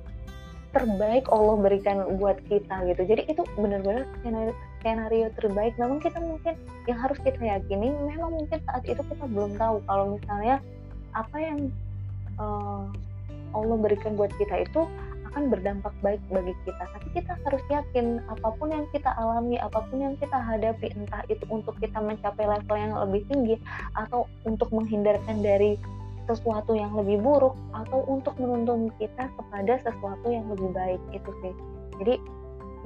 [0.73, 3.03] terbaik Allah berikan buat kita gitu.
[3.09, 5.73] Jadi itu benar-benar skenario, skenario terbaik.
[5.81, 6.55] Memang kita mungkin.
[6.85, 9.81] Yang harus kita yakini memang mungkin saat itu kita belum tahu.
[9.89, 10.57] Kalau misalnya
[11.17, 11.59] apa yang
[12.37, 12.89] uh,
[13.57, 14.85] Allah berikan buat kita itu
[15.33, 16.83] akan berdampak baik bagi kita.
[16.83, 21.23] Tapi kita harus yakin apa pun yang kita alami apa pun yang kita hadapi entah
[21.29, 23.57] itu untuk kita mencapai level yang lebih tinggi
[23.97, 25.77] atau untuk menghindarkan dari
[26.29, 31.55] sesuatu yang lebih buruk atau untuk menuntun kita kepada sesuatu yang lebih baik itu sih.
[31.99, 32.15] Jadi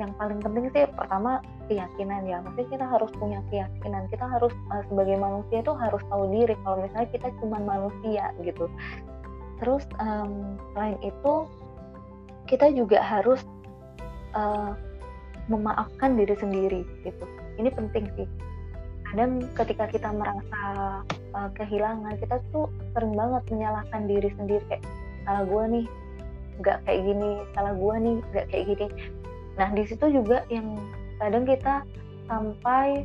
[0.01, 2.41] yang paling penting sih pertama keyakinan ya.
[2.41, 4.09] Maksudnya kita harus punya keyakinan.
[4.09, 6.55] Kita harus uh, sebagai manusia itu harus tahu diri.
[6.65, 8.71] Kalau misalnya kita cuma manusia gitu.
[9.61, 11.35] Terus um, selain itu
[12.49, 13.41] kita juga harus
[14.33, 14.73] uh,
[15.51, 17.25] memaafkan diri sendiri gitu.
[17.61, 18.29] Ini penting sih.
[19.13, 20.61] Kadang ketika kita merasa
[21.35, 24.85] uh, kehilangan kita tuh sering banget menyalahkan diri sendiri kayak
[25.25, 25.87] salah gue nih
[26.61, 28.87] nggak kayak gini salah gue nih nggak kayak gini.
[29.57, 30.77] Nah di situ juga yang
[31.21, 31.85] kadang kita
[32.29, 33.05] sampai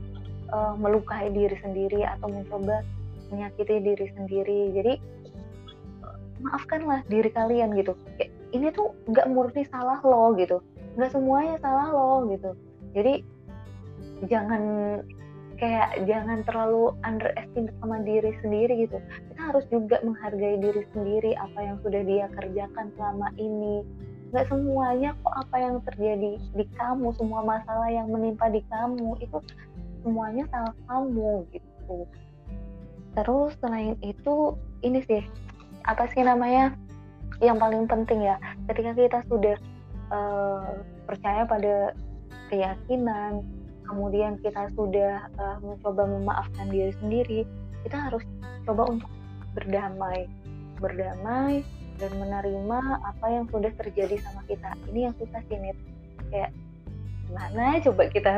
[0.51, 2.83] uh, melukai diri sendiri atau mencoba
[3.31, 4.59] menyakiti diri sendiri.
[4.75, 4.93] Jadi
[6.43, 7.97] maafkanlah diri kalian gitu.
[8.15, 10.63] Kayak, ini tuh nggak murni salah lo gitu.
[10.95, 12.51] Nggak semuanya salah lo gitu.
[12.95, 13.13] Jadi
[14.25, 14.61] jangan
[15.57, 18.97] kayak jangan terlalu underestimate sama diri sendiri gitu.
[19.33, 23.81] Kita harus juga menghargai diri sendiri apa yang sudah dia kerjakan selama ini.
[24.29, 29.37] Nggak semuanya kok apa yang terjadi di kamu semua masalah yang menimpa di kamu itu
[30.05, 32.05] semuanya salah kamu gitu.
[33.17, 34.53] Terus selain itu
[34.85, 35.25] ini sih
[35.89, 36.75] apa sih namanya
[37.41, 38.37] yang paling penting ya
[38.69, 39.57] ketika kita sudah
[40.13, 41.95] uh, percaya pada
[42.49, 43.41] keyakinan
[43.87, 47.39] kemudian kita sudah uh, mencoba memaafkan diri sendiri,
[47.87, 48.23] kita harus
[48.67, 49.09] coba untuk
[49.55, 50.27] berdamai,
[50.77, 51.63] berdamai
[51.97, 54.75] dan menerima apa yang sudah terjadi sama kita.
[54.93, 55.57] Ini yang susah sih.
[56.29, 56.51] Kayak
[57.25, 58.31] gimana coba kita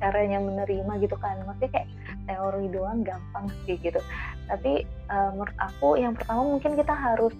[0.00, 0.92] caranya menerima?
[1.02, 1.36] gitu kan.
[1.44, 1.88] Maksudnya kayak
[2.26, 4.00] teori doang gampang sih gitu.
[4.48, 7.34] Tapi uh, menurut aku yang pertama mungkin kita harus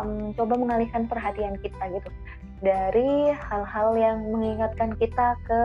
[0.00, 2.10] um, coba mengalihkan perhatian kita gitu.
[2.64, 5.60] Dari hal-hal yang mengingatkan kita ke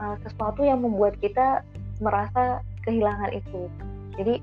[0.00, 1.62] uh, sesuatu yang membuat kita
[1.98, 3.66] merasa kehilangan itu.
[4.18, 4.42] Jadi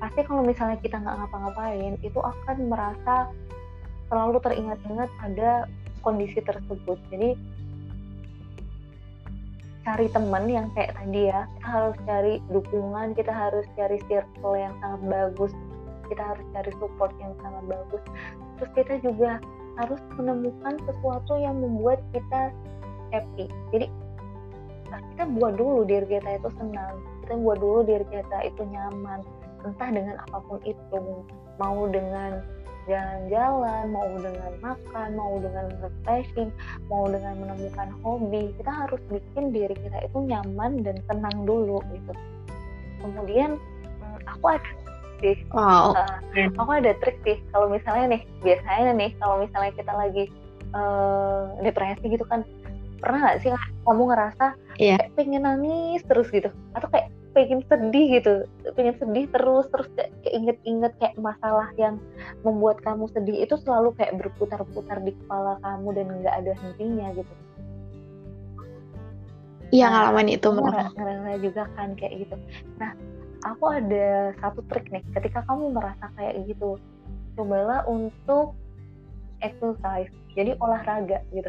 [0.00, 3.28] pasti kalau misalnya kita nggak ngapa-ngapain itu akan merasa
[4.08, 5.68] selalu teringat-ingat pada
[6.00, 6.96] kondisi tersebut.
[7.12, 7.36] Jadi
[9.80, 14.76] cari teman yang kayak tadi ya kita harus cari dukungan kita harus cari circle yang
[14.84, 15.52] sangat bagus
[16.12, 18.02] kita harus cari support yang sangat bagus
[18.60, 19.40] terus kita juga
[19.80, 22.52] harus menemukan sesuatu yang membuat kita
[23.08, 23.86] happy jadi
[24.98, 29.22] kita buat dulu diri kita itu senang kita buat dulu diri kita itu nyaman
[29.62, 30.98] entah dengan apa pun itu
[31.60, 32.40] mau dengan
[32.88, 36.50] jalan-jalan, mau dengan makan, mau dengan refreshing,
[36.88, 42.12] mau dengan menemukan hobi, kita harus bikin diri kita itu nyaman dan tenang dulu gitu.
[43.04, 43.60] Kemudian
[44.00, 44.70] hmm, aku ada
[45.20, 45.92] sih, wow.
[45.92, 46.18] uh,
[46.56, 47.38] aku ada trik sih.
[47.52, 50.24] Kalau misalnya nih, biasanya nih kalau misalnya kita lagi
[50.72, 52.42] uh, depresi gitu kan,
[53.00, 53.50] pernah nggak sih
[53.88, 54.96] kamu ngerasa yeah.
[55.00, 58.34] kayak pengen nangis terus gitu, atau kayak pengen sedih gitu?
[58.76, 61.96] Pengen sedih terus terus kayak inget-inget kayak masalah yang
[62.44, 67.34] membuat kamu sedih itu selalu kayak berputar-putar di kepala kamu dan nggak ada hentinya gitu?
[69.70, 72.36] Iya nah, ngalamin itu ngerasa juga kan kayak gitu.
[72.82, 72.92] Nah
[73.46, 76.76] aku ada satu trik nih ketika kamu merasa kayak gitu
[77.38, 78.52] cobalah untuk
[79.40, 81.48] exercise jadi olahraga gitu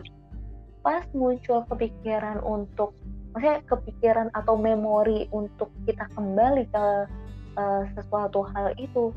[0.81, 2.97] pas muncul kepikiran untuk
[3.31, 6.85] maksudnya kepikiran atau memori untuk kita kembali ke
[7.55, 9.15] uh, sesuatu hal itu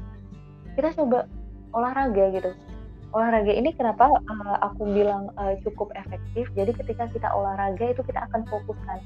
[0.77, 1.27] kita coba
[1.75, 2.51] olahraga gitu.
[3.15, 6.51] Olahraga ini kenapa uh, aku bilang uh, cukup efektif?
[6.59, 8.99] Jadi ketika kita olahraga itu kita akan fokuskan.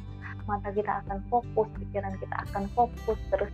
[0.49, 3.53] Mata kita akan fokus pikiran kita akan fokus terus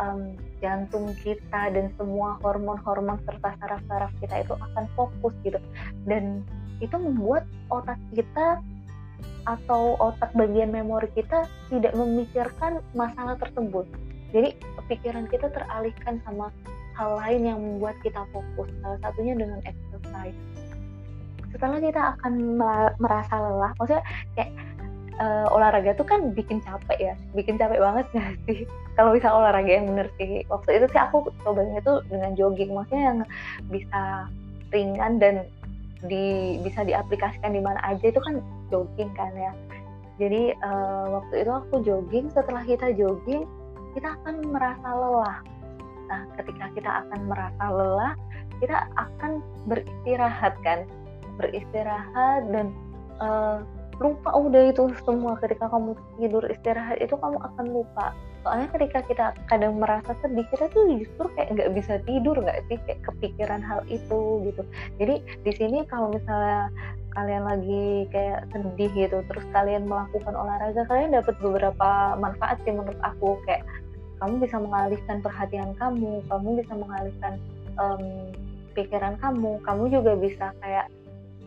[0.00, 0.32] um,
[0.64, 5.60] jantung kita dan semua hormon-hormon serta saraf-saraf kita itu akan fokus gitu.
[6.08, 6.40] Dan
[6.80, 8.60] itu membuat otak kita
[9.48, 13.88] atau otak bagian memori kita tidak memikirkan masalah tersebut.
[14.30, 14.54] Jadi
[14.86, 16.52] pikiran kita teralihkan sama
[16.94, 18.68] hal lain yang membuat kita fokus.
[18.84, 20.38] Salah satunya dengan exercise.
[21.50, 22.32] Setelah kita akan
[23.00, 24.04] merasa lelah, maksudnya
[24.38, 24.54] kayak
[25.18, 28.68] uh, olahraga tuh kan bikin capek ya, bikin capek banget gak sih?
[28.94, 30.46] Kalau bisa olahraga yang bener sih.
[30.46, 33.18] Waktu itu sih aku cobanya tuh dengan jogging, maksudnya yang
[33.66, 34.30] bisa
[34.70, 35.34] ringan dan
[36.06, 38.40] di bisa diaplikasikan di mana aja itu kan
[38.72, 39.52] jogging kan ya.
[40.20, 43.44] Jadi uh, waktu itu aku jogging setelah kita jogging
[43.96, 45.38] kita akan merasa lelah.
[46.08, 48.12] Nah ketika kita akan merasa lelah
[48.60, 50.88] kita akan beristirahat kan.
[51.40, 52.72] Beristirahat dan
[53.20, 53.64] uh,
[54.00, 55.36] lupa udah itu semua.
[55.40, 60.72] Ketika kamu tidur istirahat itu kamu akan lupa soalnya ketika kita kadang merasa sedih kita
[60.72, 62.78] tuh justru kayak nggak bisa tidur nggak sih?
[62.88, 64.62] Kayak kepikiran hal itu gitu.
[64.96, 66.72] Jadi di sini kalau misalnya
[67.10, 73.00] kalian lagi kayak sedih gitu terus kalian melakukan olahraga kalian dapat beberapa manfaat sih menurut
[73.04, 73.36] aku.
[73.44, 73.66] Kayak
[74.20, 77.32] kamu bisa mengalihkan perhatian kamu kamu bisa mengalihkan
[77.80, 78.04] um,
[78.76, 80.86] pikiran kamu kamu juga bisa kayak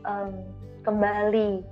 [0.05, 0.33] um,
[0.83, 1.63] kembali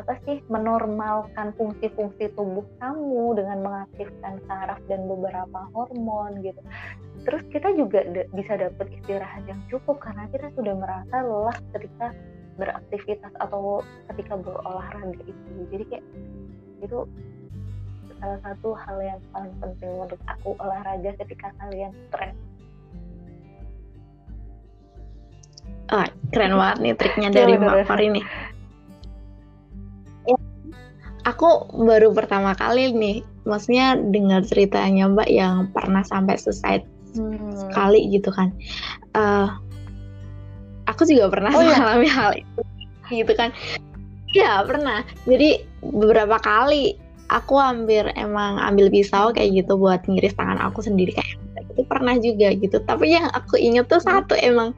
[0.00, 6.60] apa sih menormalkan fungsi-fungsi tubuh kamu dengan mengaktifkan saraf dan beberapa hormon gitu.
[7.28, 8.00] Terus kita juga
[8.32, 12.16] bisa dapat istirahat yang cukup karena kita sudah merasa lelah ketika
[12.56, 15.50] beraktivitas atau ketika berolahraga itu.
[15.68, 16.06] Jadi kayak
[16.80, 16.98] itu
[18.20, 22.36] salah satu hal yang paling penting menurut aku olahraga ketika kalian stres.
[25.90, 28.24] Oh, keren banget nih triknya dari Mbak Fari nih
[31.30, 36.82] aku baru pertama kali nih maksudnya dengar ceritanya mbak yang pernah sampai selesai
[37.16, 37.70] hmm.
[37.70, 38.50] sekali gitu kan.
[39.14, 39.48] Uh,
[40.90, 42.14] aku juga pernah oh, mengalami ya?
[42.14, 42.60] hal itu
[43.10, 43.50] gitu kan.
[44.30, 45.02] Ya pernah.
[45.26, 46.94] Jadi beberapa kali
[47.30, 51.14] aku hampir emang ambil pisau kayak gitu buat ngiris tangan aku sendiri.
[51.14, 51.38] Kayak
[51.70, 52.76] itu pernah juga gitu.
[52.82, 54.74] Tapi yang aku inget tuh satu emang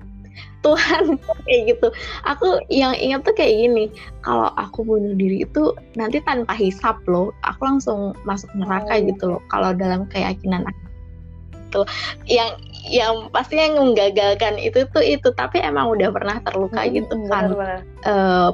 [0.63, 1.89] Tuhan kayak gitu.
[2.27, 3.85] Aku yang ingat tuh kayak gini
[4.23, 9.03] kalau aku bunuh diri itu nanti tanpa hisap loh aku langsung masuk neraka oh.
[9.03, 10.83] gitu loh kalau dalam keyakinan aku.
[11.53, 11.81] Itu
[12.31, 17.15] yang yang pasti yang menggagalkan itu tuh itu tapi emang udah pernah terluka hmm, gitu
[17.31, 17.45] kan.
[18.03, 18.51] Uh,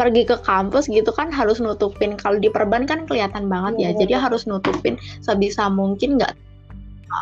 [0.00, 4.00] pergi ke kampus gitu kan harus nutupin kalau di perban kan kelihatan banget ya, ya
[4.00, 6.32] jadi harus nutupin sebisa mungkin nggak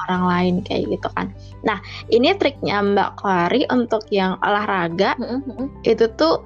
[0.07, 1.33] orang lain kayak gitu kan.
[1.65, 1.81] Nah
[2.13, 5.85] ini triknya Mbak Kwari untuk yang olahraga mm-hmm.
[5.89, 6.45] itu tuh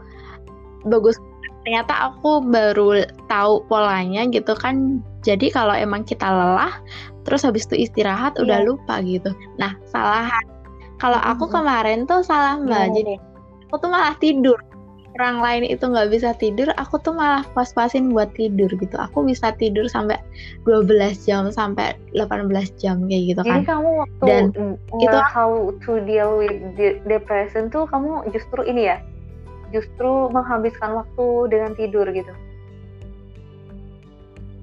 [0.87, 1.19] bagus.
[1.63, 4.99] Ternyata aku baru tahu polanya gitu kan.
[5.23, 6.75] Jadi kalau emang kita lelah,
[7.23, 8.43] terus habis itu istirahat yeah.
[8.43, 8.67] udah iya.
[8.67, 9.31] lupa gitu.
[9.63, 10.27] Nah salah
[10.99, 12.83] kalau aku kemarin tuh salah Mbak.
[12.83, 12.95] Yeah.
[12.99, 13.15] Jadi
[13.71, 14.59] aku tuh malah tidur
[15.23, 18.99] orang lain itu nggak bisa tidur, aku tuh malah pas-pasin buat tidur gitu.
[18.99, 20.19] Aku bisa tidur sampai
[20.67, 22.51] 12 jam sampai 18
[22.83, 23.63] jam kayak gitu kan.
[23.63, 24.45] Jadi kamu waktu Dan
[24.99, 26.59] itu how to deal with
[27.07, 28.99] depression tuh kamu justru ini ya,
[29.71, 32.35] justru menghabiskan waktu dengan tidur gitu.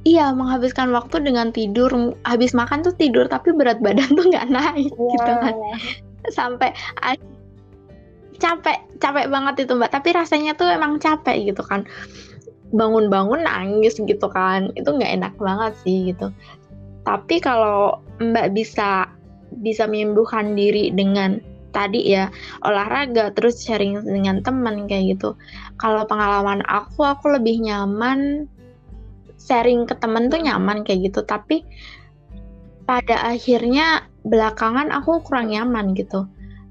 [0.08, 1.92] iya menghabiskan waktu dengan tidur
[2.26, 5.14] habis makan tuh tidur tapi berat badan tuh nggak naik yeah.
[5.14, 5.56] gitu kan
[6.32, 6.70] sampai
[8.40, 9.92] capek capek banget itu mbak.
[9.94, 11.86] Tapi rasanya tuh emang capek gitu kan.
[12.74, 14.72] Bangun-bangun nangis gitu kan.
[14.74, 16.32] Itu nggak enak banget sih gitu.
[17.04, 19.12] Tapi kalau mbak bisa
[19.60, 22.34] bisa menyembuhkan diri dengan tadi ya
[22.66, 25.38] olahraga terus sharing dengan teman kayak gitu.
[25.78, 28.50] Kalau pengalaman aku aku lebih nyaman
[29.38, 31.22] sharing ke temen tuh nyaman kayak gitu.
[31.26, 31.62] Tapi
[32.90, 36.26] pada akhirnya belakangan aku kurang nyaman gitu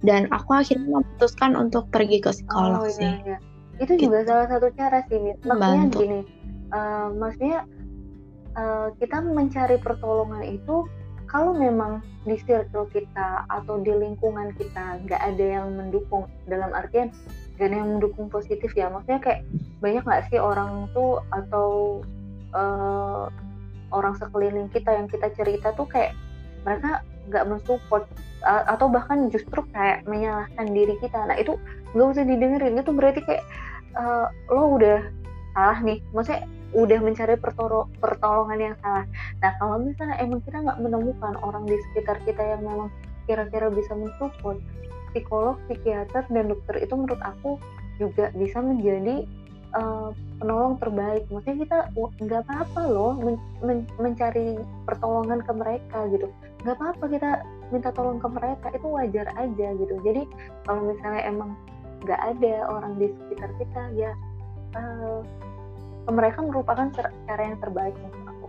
[0.07, 3.13] dan aku akhirnya memutuskan untuk pergi ke psikolog oh, iya, sih.
[3.27, 3.39] Iya.
[3.79, 4.11] Itu gitu.
[4.11, 5.99] juga salah satu cara sih, Maksudnya Bantu.
[6.03, 6.21] gini,
[6.75, 7.59] uh, maksudnya
[8.59, 10.87] uh, kita mencari pertolongan itu
[11.29, 17.13] kalau memang di circle kita atau di lingkungan kita nggak ada yang mendukung dalam artian
[17.61, 19.41] gak ada yang mendukung positif ya maksudnya kayak
[19.85, 22.01] banyak nggak sih orang tuh atau
[22.57, 23.29] uh,
[23.93, 26.17] orang sekeliling kita yang kita cerita tuh kayak
[26.65, 28.05] mereka nggak mensupport
[28.49, 31.27] atau bahkan justru kayak menyalahkan diri kita.
[31.27, 31.59] Nah itu
[31.93, 32.79] nggak usah didengerin.
[32.81, 33.45] Itu berarti kayak
[33.99, 35.05] uh, lo udah
[35.53, 35.99] salah nih.
[36.15, 37.35] Maksudnya udah mencari
[38.01, 39.05] pertolongan yang salah.
[39.41, 42.89] Nah kalau misalnya emang kita nggak menemukan orang di sekitar kita yang memang
[43.25, 44.61] kira-kira bisa mensupport
[45.13, 47.57] psikolog psikiater dan dokter itu menurut aku
[47.97, 49.25] juga bisa menjadi
[49.75, 51.25] uh, penolong terbaik.
[51.33, 51.79] Maksudnya kita
[52.23, 56.29] nggak apa-apa loh men men mencari pertolongan ke mereka gitu
[56.69, 57.31] nggak apa-apa kita
[57.73, 59.95] minta tolong ke mereka itu wajar aja gitu.
[60.05, 60.29] Jadi
[60.69, 61.51] kalau misalnya emang
[62.05, 64.13] nggak ada orang di sekitar kita ya
[64.77, 65.25] uh,
[66.13, 66.93] mereka merupakan
[67.25, 68.47] cara yang terbaik untuk aku.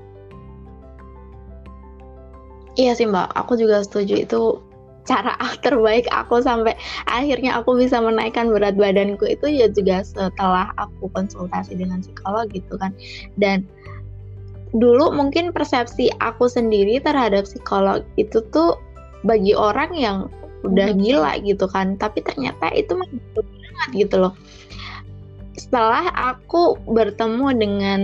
[2.76, 3.32] Iya sih mbak.
[3.40, 4.60] Aku juga setuju itu
[5.08, 5.34] cara
[5.66, 6.76] terbaik aku sampai
[7.08, 12.76] akhirnya aku bisa menaikkan berat badanku itu ya juga setelah aku konsultasi dengan psikolog gitu
[12.76, 12.92] kan.
[13.40, 13.64] Dan
[14.76, 18.78] dulu mungkin persepsi aku sendiri terhadap psikolog itu tuh
[19.26, 20.18] bagi orang yang
[20.62, 21.00] udah hmm.
[21.00, 24.34] gila gitu kan tapi ternyata itu banget gitu loh.
[25.56, 28.02] Setelah aku bertemu dengan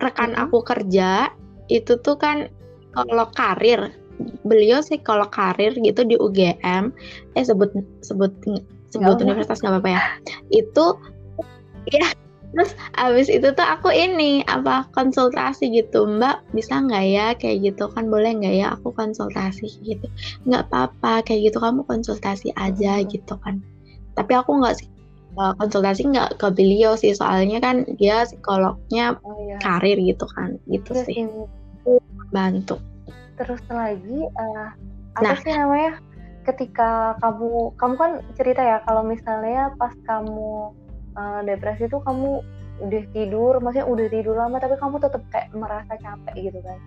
[0.00, 0.42] rekan hmm.
[0.48, 1.30] aku kerja
[1.68, 2.48] itu tuh kan
[2.94, 3.92] kalau karir.
[4.46, 6.94] Beliau psikolog karir gitu di UGM
[7.34, 7.74] eh sebut
[8.06, 8.30] sebut
[8.94, 10.02] sebut Gak universitas nggak apa-apa ya.
[10.54, 11.02] Itu
[11.90, 12.14] ya
[12.54, 16.06] terus abis itu tuh aku ini apa konsultasi gitu.
[16.06, 17.26] Mbak bisa nggak ya?
[17.34, 20.06] Kayak gitu kan boleh nggak ya aku konsultasi gitu?
[20.46, 23.58] Nggak apa-apa kayak gitu kamu konsultasi aja gitu kan.
[24.14, 24.88] Tapi aku nggak sih
[25.34, 27.10] eh, konsultasi nggak ke beliau sih.
[27.10, 29.58] Soalnya kan dia psikolognya oh, iya.
[29.58, 31.26] karir gitu kan gitu ya, sih.
[32.30, 32.78] bantu.
[33.34, 34.68] Terus lagi uh,
[35.18, 35.38] apa nah.
[35.42, 35.98] sih namanya?
[36.46, 40.70] Ketika kamu kamu kan cerita ya kalau misalnya pas kamu
[41.14, 42.42] uh, depresi itu kamu
[42.82, 46.78] udah tidur maksudnya udah tidur lama tapi kamu tetap kayak merasa capek gitu kan.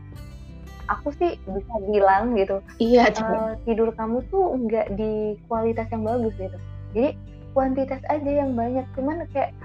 [0.88, 6.36] Aku sih bisa bilang gitu iya uh, tidur kamu tuh nggak di kualitas yang bagus
[6.40, 6.58] gitu.
[6.96, 7.10] Jadi
[7.52, 8.84] kuantitas aja yang banyak.
[8.96, 9.56] Cuman kayak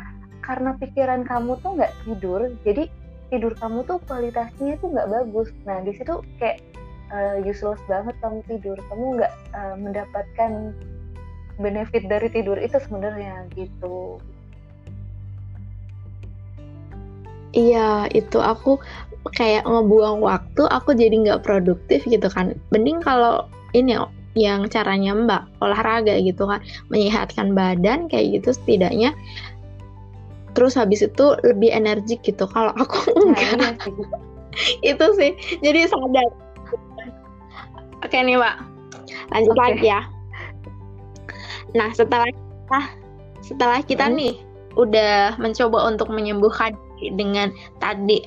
[0.42, 2.90] karena pikiran kamu tuh nggak tidur jadi
[3.30, 5.50] tidur kamu tuh kualitasnya tuh nggak bagus.
[5.66, 6.62] Nah di situ kayak
[7.10, 8.78] uh, useless banget kamu tidur.
[8.90, 10.74] Kamu nggak uh, mendapatkan
[11.60, 14.18] benefit dari tidur itu sebenarnya gitu
[17.52, 18.80] iya itu aku
[19.30, 22.58] kayak ngebuang waktu aku jadi nggak produktif gitu kan.
[22.74, 23.94] Mending kalau ini
[24.34, 26.60] yang caranya mbak olahraga gitu kan.
[26.90, 29.14] Menyehatkan badan kayak gitu setidaknya.
[30.52, 32.44] Terus habis itu lebih energik gitu.
[32.50, 33.94] Kalau aku enggak nah, sih.
[34.84, 35.30] itu sih.
[35.62, 36.28] Jadi sadar.
[38.02, 38.56] Oke nih mbak.
[39.30, 39.62] Lanjut okay.
[39.62, 40.00] lagi ya.
[41.72, 42.80] Nah setelah kita
[43.42, 44.16] setelah kita hmm.
[44.18, 44.34] nih
[44.76, 46.72] udah mencoba untuk menyembuhkan
[47.16, 47.50] dengan
[47.82, 48.22] tadi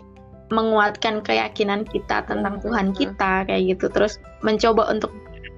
[0.54, 3.90] menguatkan keyakinan kita tentang Tuhan kita kayak gitu.
[3.90, 5.10] Terus mencoba untuk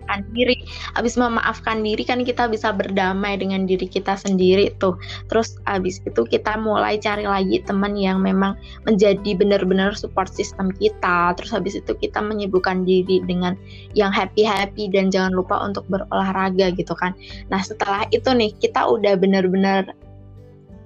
[0.08, 0.56] memaafkan diri.
[0.96, 4.96] Habis memaafkan diri kan kita bisa berdamai dengan diri kita sendiri tuh.
[5.28, 8.56] Terus habis itu kita mulai cari lagi teman yang memang
[8.88, 11.36] menjadi benar-benar support system kita.
[11.36, 13.60] Terus habis itu kita menyibukkan diri dengan
[13.92, 17.12] yang happy happy dan jangan lupa untuk berolahraga gitu kan.
[17.52, 19.92] Nah setelah itu nih kita udah benar-benar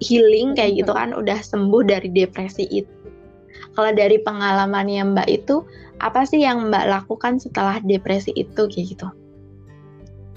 [0.02, 3.02] healing kayak gitu kan udah sembuh dari depresi itu
[3.72, 5.64] kalau dari pengalamannya Mbak itu
[6.04, 9.08] apa sih yang Mbak lakukan setelah depresi itu kayak gitu?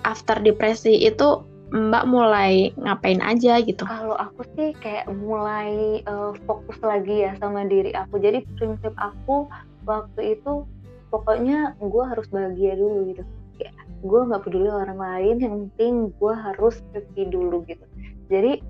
[0.04, 1.42] After depresi itu
[1.74, 3.82] Mbak mulai ngapain aja gitu?
[3.82, 8.22] Kalau aku sih kayak mulai uh, fokus lagi ya sama diri aku.
[8.22, 9.50] Jadi prinsip aku
[9.88, 10.62] waktu itu
[11.10, 13.24] pokoknya gue harus bahagia dulu gitu.
[13.58, 13.70] Ya,
[14.02, 17.82] gue nggak peduli orang lain, yang penting gue harus happy dulu gitu.
[18.30, 18.62] Jadi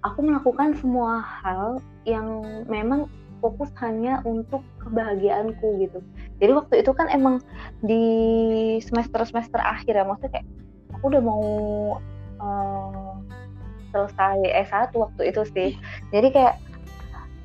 [0.00, 3.06] aku melakukan semua hal yang memang
[3.40, 5.98] fokus hanya untuk kebahagiaanku gitu.
[6.40, 7.40] Jadi waktu itu kan emang
[7.80, 8.04] di
[8.84, 10.48] semester semester akhir ya maksudnya kayak
[10.92, 11.44] aku udah mau
[12.40, 13.16] uh,
[13.90, 15.70] selesai S1 waktu itu sih.
[16.12, 16.60] Jadi kayak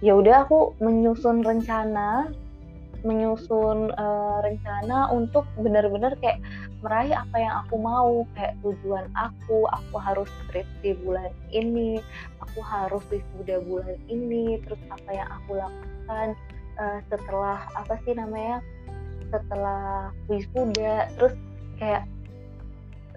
[0.03, 2.29] ya udah aku menyusun rencana
[3.05, 6.41] menyusun uh, rencana untuk benar-benar kayak
[6.85, 11.97] meraih apa yang aku mau kayak tujuan aku aku harus skripsi bulan ini
[12.37, 16.27] aku harus wisuda bulan ini terus apa yang aku lakukan
[16.77, 18.61] uh, setelah apa sih namanya
[19.33, 21.33] setelah wisuda terus
[21.81, 22.05] kayak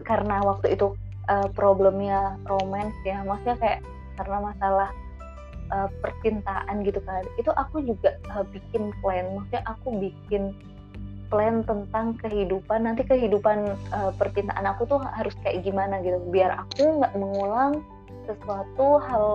[0.09, 0.97] karena waktu itu
[1.29, 3.81] uh, problemnya romance ya maksudnya kayak
[4.17, 4.91] karena masalah
[5.77, 10.57] uh, percintaan gitu kan itu aku juga uh, bikin plan maksudnya aku bikin
[11.29, 16.19] plan tentang kehidupan nanti kehidupan uh, percintaan aku tuh harus kayak gimana gitu.
[16.33, 17.85] Biar aku nggak mengulang
[18.29, 19.27] sesuatu hal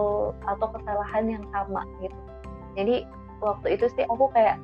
[0.46, 2.18] atau kesalahan yang sama gitu.
[2.78, 2.96] Jadi
[3.42, 4.58] waktu itu sih aku kayak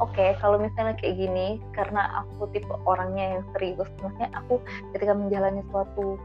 [0.00, 4.60] oke okay, kalau misalnya kayak gini karena aku tipe orangnya yang serius maksudnya aku
[4.94, 6.16] ketika menjalani suatu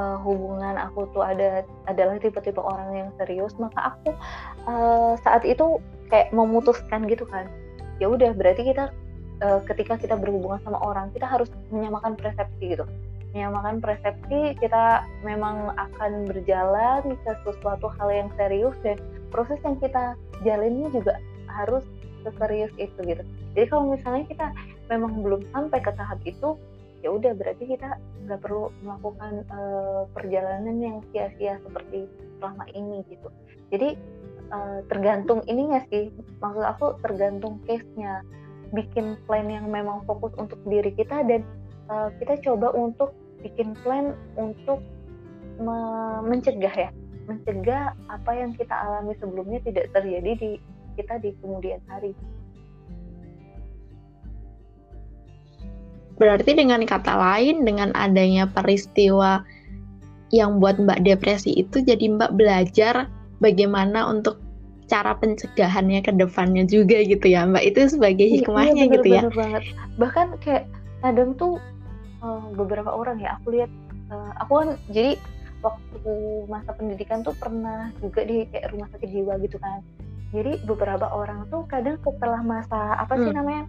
[0.00, 4.10] uh, hubungan aku tuh ada adalah tipe-tipe orang yang serius maka aku
[4.66, 5.78] uh, saat itu
[6.08, 7.46] kayak memutuskan gitu kan.
[7.98, 8.94] Ya udah berarti kita
[9.42, 12.84] uh, ketika kita berhubungan sama orang kita harus menyamakan persepsi gitu.
[13.36, 18.96] Menyamakan persepsi kita memang akan berjalan ke sesuatu hal yang serius dan
[19.28, 21.84] proses yang kita jalani juga harus
[22.24, 23.22] seserius itu gitu.
[23.54, 24.46] Jadi kalau misalnya kita
[24.88, 26.56] memang belum sampai ke tahap itu
[26.98, 27.94] ya udah berarti kita
[28.26, 33.28] nggak perlu melakukan uh, perjalanan yang sia-sia seperti selama ini gitu.
[33.70, 33.94] Jadi
[34.50, 36.10] uh, tergantung ini nggak sih?
[36.42, 38.26] Maksud aku tergantung case-nya
[38.72, 41.40] bikin plan yang memang fokus untuk diri kita dan
[41.88, 44.82] uh, kita coba untuk bikin plan untuk
[45.58, 45.76] me
[46.26, 46.90] mencegah ya.
[47.28, 50.50] Mencegah apa yang kita alami sebelumnya tidak terjadi di
[50.96, 52.16] kita di kemudian hari.
[56.18, 59.46] Berarti dengan kata lain, dengan adanya peristiwa
[60.34, 63.06] yang buat Mbak depresi itu, jadi Mbak belajar
[63.38, 64.42] bagaimana untuk
[64.88, 67.64] cara pencegahannya ke depannya juga gitu ya Mbak.
[67.68, 69.22] Itu sebagai iya, hikmahnya iya, bener, gitu ya.
[69.30, 69.62] banget.
[70.00, 70.64] Bahkan kayak
[71.04, 71.60] kadang tuh
[72.24, 73.70] uh, beberapa orang ya aku lihat,
[74.10, 75.20] uh, aku kan jadi
[75.60, 76.12] waktu
[76.46, 79.84] masa pendidikan tuh pernah juga di kayak rumah sakit jiwa gitu kan.
[80.32, 83.38] Jadi beberapa orang tuh kadang setelah masa apa sih hmm.
[83.38, 83.64] namanya?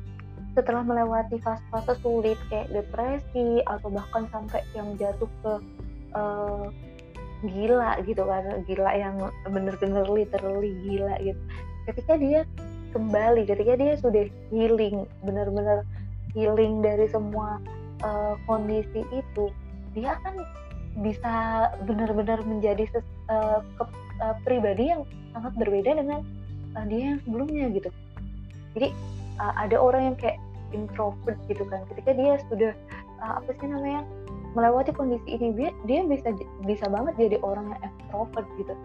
[0.58, 5.54] setelah melewati fase-fase sulit kayak depresi atau bahkan sampai yang jatuh ke
[6.18, 6.68] uh,
[7.44, 9.16] gila gitu kan gila yang
[9.48, 11.40] bener-bener literally gila gitu.
[11.88, 12.44] Ketika dia
[12.92, 15.86] kembali ketika dia sudah healing bener-bener
[16.34, 17.62] healing dari semua
[18.02, 19.46] uh, kondisi itu
[19.94, 20.46] dia akan
[21.00, 21.34] bisa
[21.86, 23.84] benar-benar menjadi ses, uh, ke,
[24.20, 26.26] uh, pribadi yang sangat berbeda dengan
[26.76, 27.90] uh, dia yang sebelumnya gitu.
[28.76, 28.90] Jadi
[29.38, 30.38] uh, ada orang yang kayak
[30.74, 31.82] introvert gitu kan.
[31.94, 32.74] Ketika dia sudah
[33.22, 34.02] uh, apa sih namanya
[34.60, 35.56] melewati kondisi ini
[35.88, 36.36] dia bisa
[36.68, 38.76] bisa banget jadi orang yang extrovert gitu.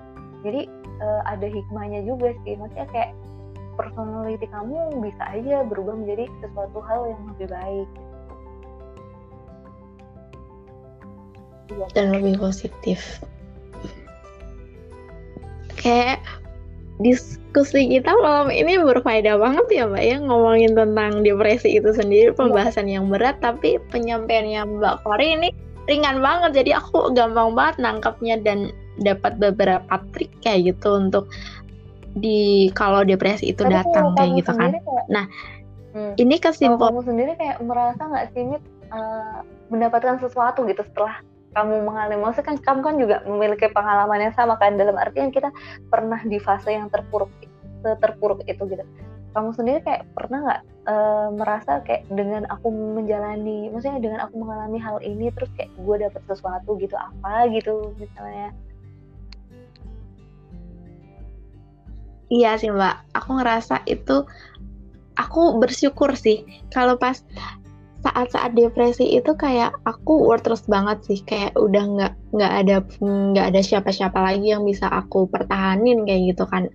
[0.47, 0.71] Jadi
[1.03, 2.55] uh, ada hikmahnya juga sih.
[2.55, 3.11] Maksudnya kayak
[3.75, 7.89] personality kamu bisa aja berubah menjadi sesuatu hal yang lebih baik.
[11.99, 13.19] Dan lebih positif.
[15.75, 16.23] Kayak
[17.03, 22.87] diskusi kita malam ini berfaedah banget ya Mbak ya ngomongin tentang depresi itu sendiri pembahasan
[22.87, 25.51] yang berat tapi penyampaiannya Mbak Kori ini
[25.89, 26.65] ringan banget.
[26.65, 28.71] Jadi aku gampang banget nangkapnya dan
[29.03, 31.27] dapat beberapa trik kayak gitu untuk
[32.15, 34.71] di kalau depresi itu tapi datang kayak gitu kan.
[34.71, 35.25] Kayak, nah,
[35.97, 38.43] hmm, ini kesimpulan kamu sendiri kayak merasa nggak sih
[38.95, 41.19] uh, mendapatkan sesuatu gitu setelah
[41.59, 42.23] kamu mengalami?
[42.23, 45.51] Maksudnya kan kamu kan juga memiliki pengalaman yang sama kan dalam artian kita
[45.91, 47.31] pernah di fase yang terpuruk
[47.85, 48.85] terpuruk itu gitu
[49.35, 50.95] kamu sendiri kayak pernah nggak e,
[51.35, 56.23] merasa kayak dengan aku menjalani maksudnya dengan aku mengalami hal ini terus kayak gue dapet
[56.31, 58.55] sesuatu gitu apa gitu misalnya?
[62.31, 63.05] Iya sih mbak.
[63.19, 64.23] Aku ngerasa itu
[65.19, 67.21] aku bersyukur sih kalau pas
[68.05, 71.19] saat-saat depresi itu kayak aku worthless banget sih.
[71.27, 76.47] Kayak udah nggak nggak ada nggak ada siapa-siapa lagi yang bisa aku pertahanin kayak gitu
[76.47, 76.71] kan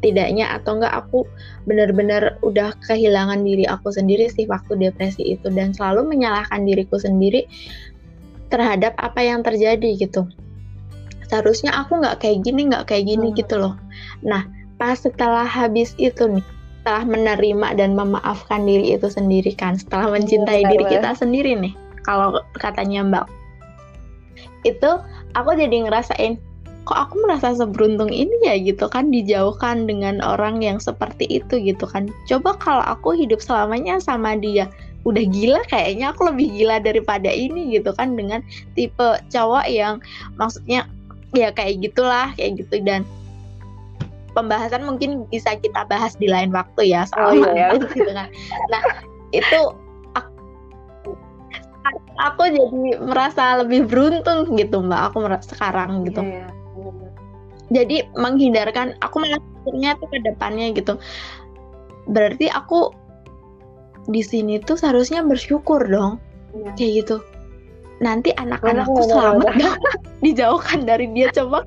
[0.00, 1.28] setidaknya atau enggak aku
[1.68, 5.52] benar-benar udah kehilangan diri aku sendiri sih waktu depresi itu.
[5.52, 7.44] Dan selalu menyalahkan diriku sendiri
[8.48, 10.24] terhadap apa yang terjadi gitu.
[11.28, 13.36] Seharusnya aku nggak kayak gini nggak kayak gini hmm.
[13.36, 13.76] gitu loh.
[14.24, 14.48] Nah
[14.80, 16.42] pas setelah habis itu nih
[16.80, 21.76] setelah menerima dan memaafkan diri itu sendiri kan setelah mencintai diri kita sendiri nih
[22.08, 23.26] kalau katanya Mbak.
[24.64, 25.04] Itu
[25.36, 26.40] aku jadi ngerasain
[26.88, 31.84] kok aku merasa seberuntung ini ya gitu kan dijauhkan dengan orang yang seperti itu gitu
[31.84, 32.08] kan.
[32.26, 34.66] Coba kalau aku hidup selamanya sama dia
[35.08, 38.44] udah gila kayaknya aku lebih gila daripada ini gitu kan dengan
[38.76, 39.96] tipe cowok yang
[40.36, 40.84] maksudnya
[41.32, 42.80] ya kayak gitulah kayak gitu.
[42.80, 43.04] Dan
[44.32, 47.78] pembahasan mungkin bisa kita bahas di lain waktu ya soal oh, iya, ya.
[47.78, 48.28] gitu kan.
[48.72, 48.82] Nah
[49.30, 49.60] itu
[52.20, 55.12] aku, jadi merasa lebih beruntung gitu mbak.
[55.12, 56.20] Aku merasa sekarang gitu.
[56.20, 56.60] Iya, iya.
[57.70, 60.98] Jadi menghindarkan aku malah pikirnya tuh ke depannya gitu.
[62.10, 62.90] Berarti aku
[64.10, 66.18] di sini tuh seharusnya bersyukur dong.
[66.50, 66.74] Ya.
[66.74, 67.16] kayak gitu.
[68.02, 69.54] Nanti anak-anakku selamat
[70.24, 71.30] dijauhkan dari dia.
[71.30, 71.62] Coba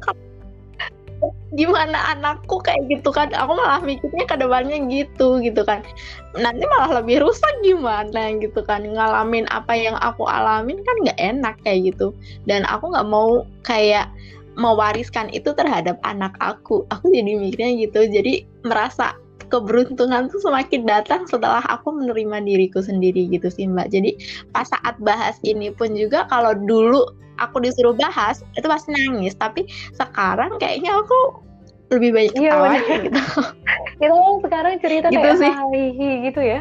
[1.55, 3.31] gimana anakku kayak gitu kan?
[3.31, 5.87] Aku malah mikirnya ke depannya gitu gitu kan.
[6.35, 8.83] Nanti malah lebih rusak gimana gitu kan?
[8.83, 12.11] Ngalamin apa yang aku alamin kan nggak enak kayak gitu.
[12.43, 14.11] Dan aku nggak mau kayak
[14.55, 16.85] mewariskan itu terhadap anak aku.
[16.93, 18.05] Aku jadi mikirnya gitu.
[18.05, 19.17] Jadi merasa
[19.49, 23.93] keberuntungan tuh semakin datang setelah aku menerima diriku sendiri gitu sih mbak.
[23.93, 24.17] Jadi
[24.49, 27.05] pas saat bahas ini pun juga kalau dulu
[27.37, 29.37] aku disuruh bahas itu pasti nangis.
[29.37, 29.65] Tapi
[29.97, 31.43] sekarang kayaknya aku
[31.93, 33.21] lebih banyak iya, ketawa iya, gitu.
[34.01, 34.15] Kita
[34.49, 35.51] sekarang cerita gitu kayak sih.
[35.53, 36.59] hihi gitu ya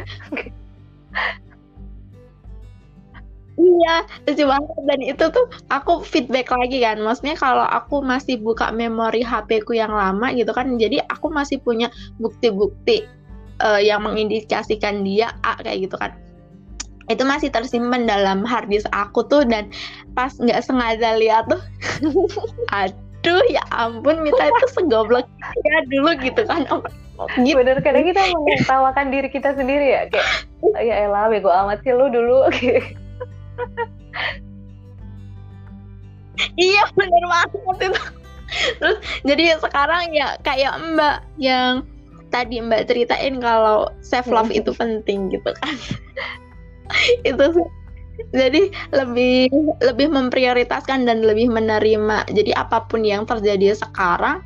[3.63, 3.95] Iya,
[4.27, 6.99] lucu banget dan itu tuh aku feedback lagi kan.
[6.99, 11.63] Maksudnya kalau aku masih buka memori HP ku yang lama gitu kan, jadi aku masih
[11.63, 11.87] punya
[12.19, 13.07] bukti-bukti
[13.63, 16.11] uh, yang mengindikasikan dia A kayak gitu kan.
[17.07, 19.71] Itu masih tersimpan dalam harddisk aku tuh dan
[20.19, 21.63] pas nggak sengaja lihat tuh,
[22.83, 25.27] aduh ya ampun Mita itu segoblok
[25.63, 26.67] ya dulu gitu kan.
[27.39, 27.55] Gitu.
[27.55, 30.27] Bener kadang kita menertawakan diri kita sendiri ya kayak
[30.83, 32.51] ya elah bego amat sih lu dulu
[36.61, 37.51] iya bener banget
[37.89, 38.01] itu.
[38.81, 41.85] Terus jadi sekarang ya kayak mbak yang
[42.33, 45.77] tadi mbak ceritain kalau self love itu penting gitu kan.
[47.29, 47.69] Itu sih.
[48.37, 49.49] Jadi lebih
[49.81, 52.29] lebih memprioritaskan dan lebih menerima.
[52.29, 54.45] Jadi apa pun yang terjadi sekarang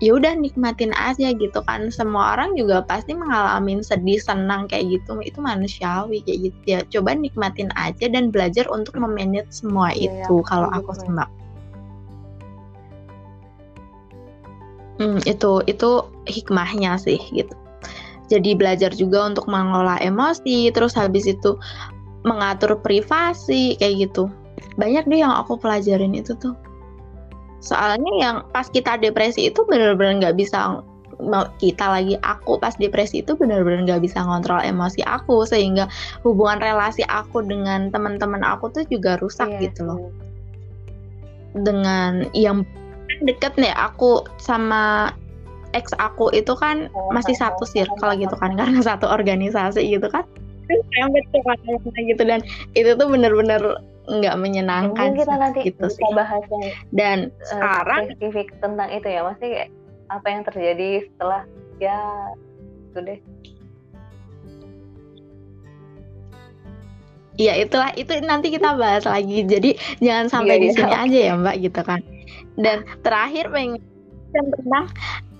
[0.00, 1.92] ya udah nikmatin aja gitu kan.
[1.92, 5.20] Semua orang juga pasti mengalami sedih senang kayak gitu.
[5.20, 6.58] Itu manusiawi kayak gitu.
[6.64, 11.12] Ya coba nikmatin aja dan belajar untuk memanage semua ya, itu ya, kalau aku sih
[15.00, 15.90] hmm, itu itu
[16.28, 17.52] hikmahnya sih gitu.
[18.30, 21.60] Jadi belajar juga untuk mengelola emosi terus habis itu
[22.22, 24.32] mengatur privasi kayak gitu.
[24.76, 26.54] Banyak deh yang aku pelajarin itu tuh
[27.60, 30.80] soalnya yang pas kita depresi itu benar-benar nggak bisa
[31.60, 32.56] kita lagi aku.
[32.56, 35.86] Pas depresi itu benar-benar nggak bisa ngontrol emosi aku sehingga
[36.24, 40.00] hubungan relasi aku dengan teman-teman aku tuh juga rusak iya, gitu loh.
[41.52, 42.64] Dengan yang
[43.26, 45.12] deket nih aku sama
[45.76, 50.24] ex aku itu kan oh, masih satu circle gitu kan karena satu organisasi gitu kan.
[50.70, 52.40] Gitu dan.
[52.72, 53.60] Itu tuh bener-bener
[54.10, 56.12] nggak menyenangkan Mungkin kita nanti gitu bisa sih.
[56.18, 59.70] bahas yang dan uh, sekarang spesifik tentang itu ya masih kayak
[60.10, 61.42] apa yang terjadi setelah
[61.78, 61.98] ya
[62.90, 63.20] itu deh
[67.40, 69.48] Iya itulah itu nanti kita bahas lagi.
[69.48, 69.72] Jadi
[70.04, 70.76] jangan sampai iya, di iya.
[70.76, 72.00] sini aja ya Mbak gitu kan.
[72.60, 73.80] Dan terakhir pengen
[74.28, 74.86] tentang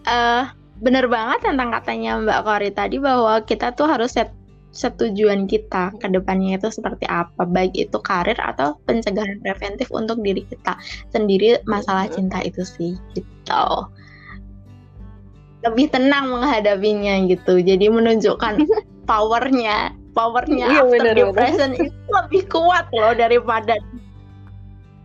[0.08, 0.48] uh,
[0.80, 4.32] bener banget tentang katanya Mbak Kori tadi bahwa kita tuh harus set
[4.70, 7.42] setujuan kita ke depannya itu seperti apa?
[7.46, 10.78] Baik itu karir atau pencegahan preventif untuk diri kita
[11.10, 13.66] sendiri masalah cinta itu sih gitu.
[15.66, 17.58] Lebih tenang menghadapinya gitu.
[17.60, 18.62] Jadi menunjukkan
[19.10, 21.86] powernya powernya iya, after bener, depression bener.
[21.86, 23.78] itu lebih kuat loh daripada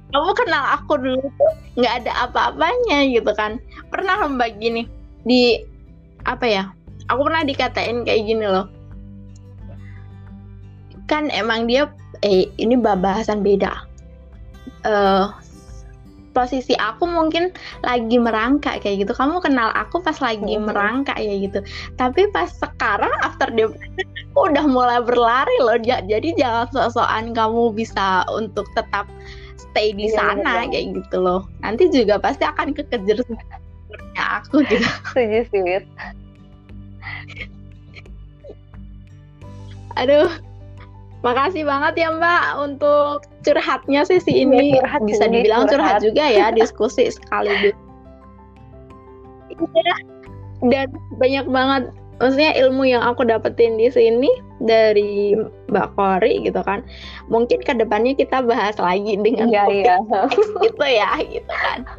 [0.09, 3.61] kamu kenal aku dulu tuh nggak ada apa-apanya gitu kan.
[3.89, 4.87] Pernah mbak gini
[5.25, 5.59] di
[6.25, 6.63] apa ya
[7.09, 8.65] aku pernah dikatain kayak gini loh
[11.05, 11.89] kan emang dia
[12.23, 13.85] eh ini bahasan beda.
[14.85, 15.33] Uh,
[16.35, 19.13] posisi aku mungkin lagi merangkak kayak gitu.
[19.15, 20.67] Kamu kenal aku pas lagi hmm.
[20.67, 21.59] merangkak ya gitu.
[21.95, 28.27] Tapi pas sekarang after depression aku udah mulai berlari loh jadi jangan sok-sokan kamu bisa
[28.35, 29.07] untuk tetap
[29.55, 31.47] stay di iya, sana iya, kayak gitu loh.
[31.63, 33.23] Nanti juga pasti akan kekejar
[34.15, 35.79] aku gitu setuju sih
[39.95, 40.27] aduh
[41.25, 44.77] Makasih banget ya Mbak untuk curhatnya sesi iya, ini.
[44.77, 45.97] Ya, curhat Bisa dibilang curhat.
[45.97, 47.73] curhat juga ya, diskusi sekaligus.
[49.49, 49.95] Iya.
[50.69, 51.83] Dan banyak banget
[52.21, 54.29] maksudnya ilmu yang aku dapetin di sini
[54.61, 55.35] dari
[55.67, 56.85] Mbak Kori gitu kan.
[57.33, 59.97] Mungkin ke depannya kita bahas lagi dengan ya, iya.
[60.61, 61.89] gitu ya gitu kan.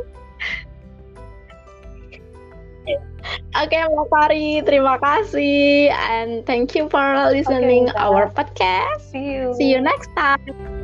[2.86, 7.02] Oke, okay, Mbak Fari, terima kasih and thank you for
[7.34, 9.02] listening okay, our podcast.
[9.10, 9.50] See you.
[9.58, 10.75] See you next time.